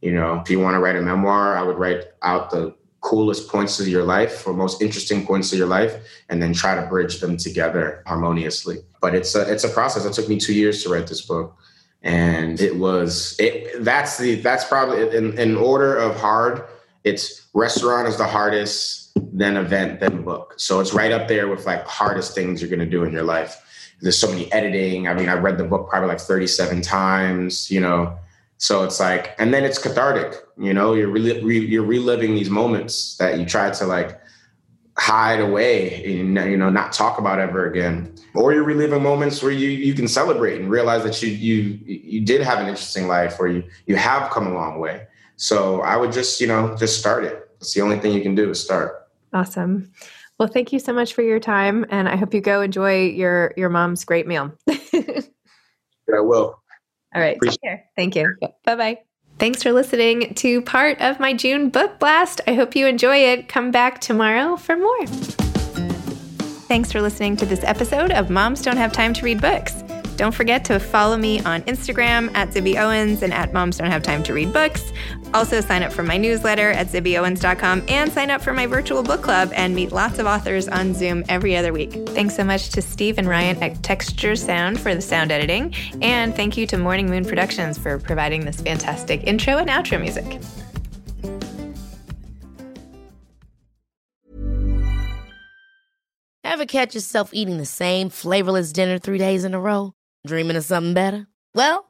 You 0.00 0.12
know, 0.12 0.40
if 0.40 0.50
you 0.50 0.60
want 0.60 0.74
to 0.74 0.78
write 0.78 0.96
a 0.96 1.02
memoir, 1.02 1.56
I 1.56 1.62
would 1.62 1.76
write 1.76 2.04
out 2.22 2.50
the 2.50 2.74
coolest 3.00 3.48
points 3.48 3.80
of 3.80 3.88
your 3.88 4.04
life 4.04 4.46
or 4.46 4.52
most 4.52 4.82
interesting 4.82 5.26
points 5.26 5.52
of 5.52 5.58
your 5.58 5.66
life 5.66 5.94
and 6.28 6.42
then 6.42 6.52
try 6.52 6.74
to 6.74 6.86
bridge 6.86 7.20
them 7.20 7.36
together 7.36 8.02
harmoniously. 8.06 8.78
But 9.00 9.14
it's 9.14 9.34
a 9.34 9.50
it's 9.50 9.64
a 9.64 9.68
process. 9.68 10.04
It 10.04 10.12
took 10.12 10.28
me 10.28 10.38
two 10.38 10.54
years 10.54 10.82
to 10.84 10.90
write 10.90 11.06
this 11.06 11.22
book. 11.22 11.56
And 12.02 12.60
it 12.60 12.76
was 12.76 13.36
it 13.38 13.84
that's 13.84 14.18
the 14.18 14.36
that's 14.36 14.64
probably 14.64 15.16
in, 15.16 15.38
in 15.38 15.56
order 15.56 15.96
of 15.96 16.16
hard 16.16 16.64
it's 17.04 17.46
restaurant 17.54 18.08
is 18.08 18.16
the 18.18 18.26
hardest 18.26 19.12
then 19.16 19.56
event 19.56 20.00
then 20.00 20.22
book. 20.22 20.54
So 20.56 20.80
it's 20.80 20.92
right 20.92 21.12
up 21.12 21.28
there 21.28 21.48
with 21.48 21.66
like 21.66 21.86
hardest 21.86 22.34
things 22.34 22.60
you're 22.60 22.70
going 22.70 22.80
to 22.80 22.86
do 22.86 23.04
in 23.04 23.12
your 23.12 23.22
life. 23.22 23.56
There's 24.00 24.18
so 24.18 24.28
many 24.28 24.50
editing. 24.52 25.08
I 25.08 25.14
mean 25.14 25.28
i 25.28 25.34
read 25.34 25.58
the 25.58 25.64
book 25.64 25.88
probably 25.88 26.08
like 26.08 26.20
37 26.20 26.82
times 26.82 27.70
you 27.70 27.80
know 27.80 28.18
so 28.60 28.84
it's 28.84 29.00
like, 29.00 29.34
and 29.38 29.54
then 29.54 29.64
it's 29.64 29.78
cathartic. 29.78 30.38
You 30.58 30.74
know, 30.74 30.92
you're 30.92 31.08
re- 31.08 31.40
re- 31.42 31.66
you're 31.66 31.82
reliving 31.82 32.34
these 32.34 32.50
moments 32.50 33.16
that 33.16 33.38
you 33.38 33.46
try 33.46 33.70
to 33.70 33.86
like 33.86 34.20
hide 34.98 35.40
away 35.40 36.04
and 36.04 36.36
you 36.36 36.58
know 36.58 36.68
not 36.68 36.92
talk 36.92 37.18
about 37.18 37.38
ever 37.38 37.70
again, 37.70 38.14
or 38.34 38.52
you're 38.52 38.62
reliving 38.62 39.02
moments 39.02 39.42
where 39.42 39.50
you 39.50 39.70
you 39.70 39.94
can 39.94 40.06
celebrate 40.06 40.60
and 40.60 40.70
realize 40.70 41.02
that 41.04 41.22
you 41.22 41.30
you 41.30 41.80
you 41.86 42.20
did 42.20 42.42
have 42.42 42.58
an 42.58 42.66
interesting 42.68 43.08
life, 43.08 43.40
or 43.40 43.48
you 43.48 43.64
you 43.86 43.96
have 43.96 44.30
come 44.30 44.46
a 44.46 44.52
long 44.52 44.78
way. 44.78 45.06
So 45.36 45.80
I 45.80 45.96
would 45.96 46.12
just 46.12 46.38
you 46.38 46.46
know 46.46 46.76
just 46.76 47.00
start 47.00 47.24
it. 47.24 47.48
It's 47.62 47.72
the 47.72 47.80
only 47.80 47.98
thing 47.98 48.12
you 48.12 48.20
can 48.20 48.34
do 48.34 48.50
is 48.50 48.62
start. 48.62 49.08
Awesome. 49.32 49.90
Well, 50.38 50.48
thank 50.48 50.70
you 50.70 50.80
so 50.80 50.92
much 50.92 51.14
for 51.14 51.22
your 51.22 51.40
time, 51.40 51.86
and 51.88 52.10
I 52.10 52.16
hope 52.16 52.34
you 52.34 52.42
go 52.42 52.60
enjoy 52.60 53.06
your 53.06 53.54
your 53.56 53.70
mom's 53.70 54.04
great 54.04 54.26
meal. 54.26 54.52
I 54.68 56.20
will. 56.20 56.60
All 57.14 57.20
right. 57.20 57.38
Take 57.42 57.60
care. 57.62 57.84
Thank 57.96 58.16
you. 58.16 58.34
Bye 58.64 58.76
bye. 58.76 58.98
Thanks 59.38 59.62
for 59.62 59.72
listening 59.72 60.34
to 60.34 60.60
part 60.62 61.00
of 61.00 61.18
my 61.18 61.32
June 61.32 61.70
book 61.70 61.98
blast. 61.98 62.42
I 62.46 62.52
hope 62.52 62.76
you 62.76 62.86
enjoy 62.86 63.16
it. 63.16 63.48
Come 63.48 63.70
back 63.70 64.00
tomorrow 64.00 64.56
for 64.56 64.76
more. 64.76 65.06
Thanks 66.66 66.92
for 66.92 67.00
listening 67.00 67.36
to 67.38 67.46
this 67.46 67.64
episode 67.64 68.12
of 68.12 68.30
Moms 68.30 68.62
Don't 68.62 68.76
Have 68.76 68.92
Time 68.92 69.12
to 69.14 69.24
Read 69.24 69.40
Books. 69.40 69.82
Don't 70.16 70.34
forget 70.34 70.64
to 70.66 70.78
follow 70.78 71.16
me 71.16 71.40
on 71.40 71.62
Instagram 71.62 72.30
at 72.34 72.50
Zibby 72.50 72.76
Owens 72.76 73.22
and 73.22 73.32
at 73.32 73.54
Moms 73.54 73.78
Don't 73.78 73.90
Have 73.90 74.02
Time 74.02 74.22
to 74.24 74.34
Read 74.34 74.52
Books. 74.52 74.92
Also, 75.32 75.60
sign 75.60 75.82
up 75.82 75.92
for 75.92 76.02
my 76.02 76.16
newsletter 76.16 76.70
at 76.70 76.88
zibbyowens.com 76.88 77.84
and 77.88 78.12
sign 78.12 78.30
up 78.30 78.42
for 78.42 78.52
my 78.52 78.66
virtual 78.66 79.02
book 79.02 79.22
club 79.22 79.50
and 79.54 79.74
meet 79.74 79.92
lots 79.92 80.18
of 80.18 80.26
authors 80.26 80.68
on 80.68 80.94
Zoom 80.94 81.24
every 81.28 81.56
other 81.56 81.72
week. 81.72 81.92
Thanks 82.10 82.34
so 82.34 82.44
much 82.44 82.70
to 82.70 82.82
Steve 82.82 83.18
and 83.18 83.28
Ryan 83.28 83.62
at 83.62 83.82
Texture 83.82 84.34
Sound 84.36 84.80
for 84.80 84.94
the 84.94 85.00
sound 85.00 85.30
editing. 85.30 85.74
And 86.02 86.34
thank 86.34 86.56
you 86.56 86.66
to 86.66 86.78
Morning 86.78 87.08
Moon 87.08 87.24
Productions 87.24 87.78
for 87.78 87.98
providing 87.98 88.44
this 88.44 88.60
fantastic 88.60 89.22
intro 89.24 89.58
and 89.58 89.70
outro 89.70 90.00
music. 90.00 90.40
Ever 96.42 96.66
catch 96.66 96.94
yourself 96.94 97.30
eating 97.32 97.58
the 97.58 97.64
same 97.64 98.10
flavorless 98.10 98.72
dinner 98.72 98.98
three 98.98 99.18
days 99.18 99.44
in 99.44 99.54
a 99.54 99.60
row? 99.60 99.94
Dreaming 100.26 100.56
of 100.56 100.64
something 100.64 100.94
better? 100.94 101.26
Well, 101.54 101.89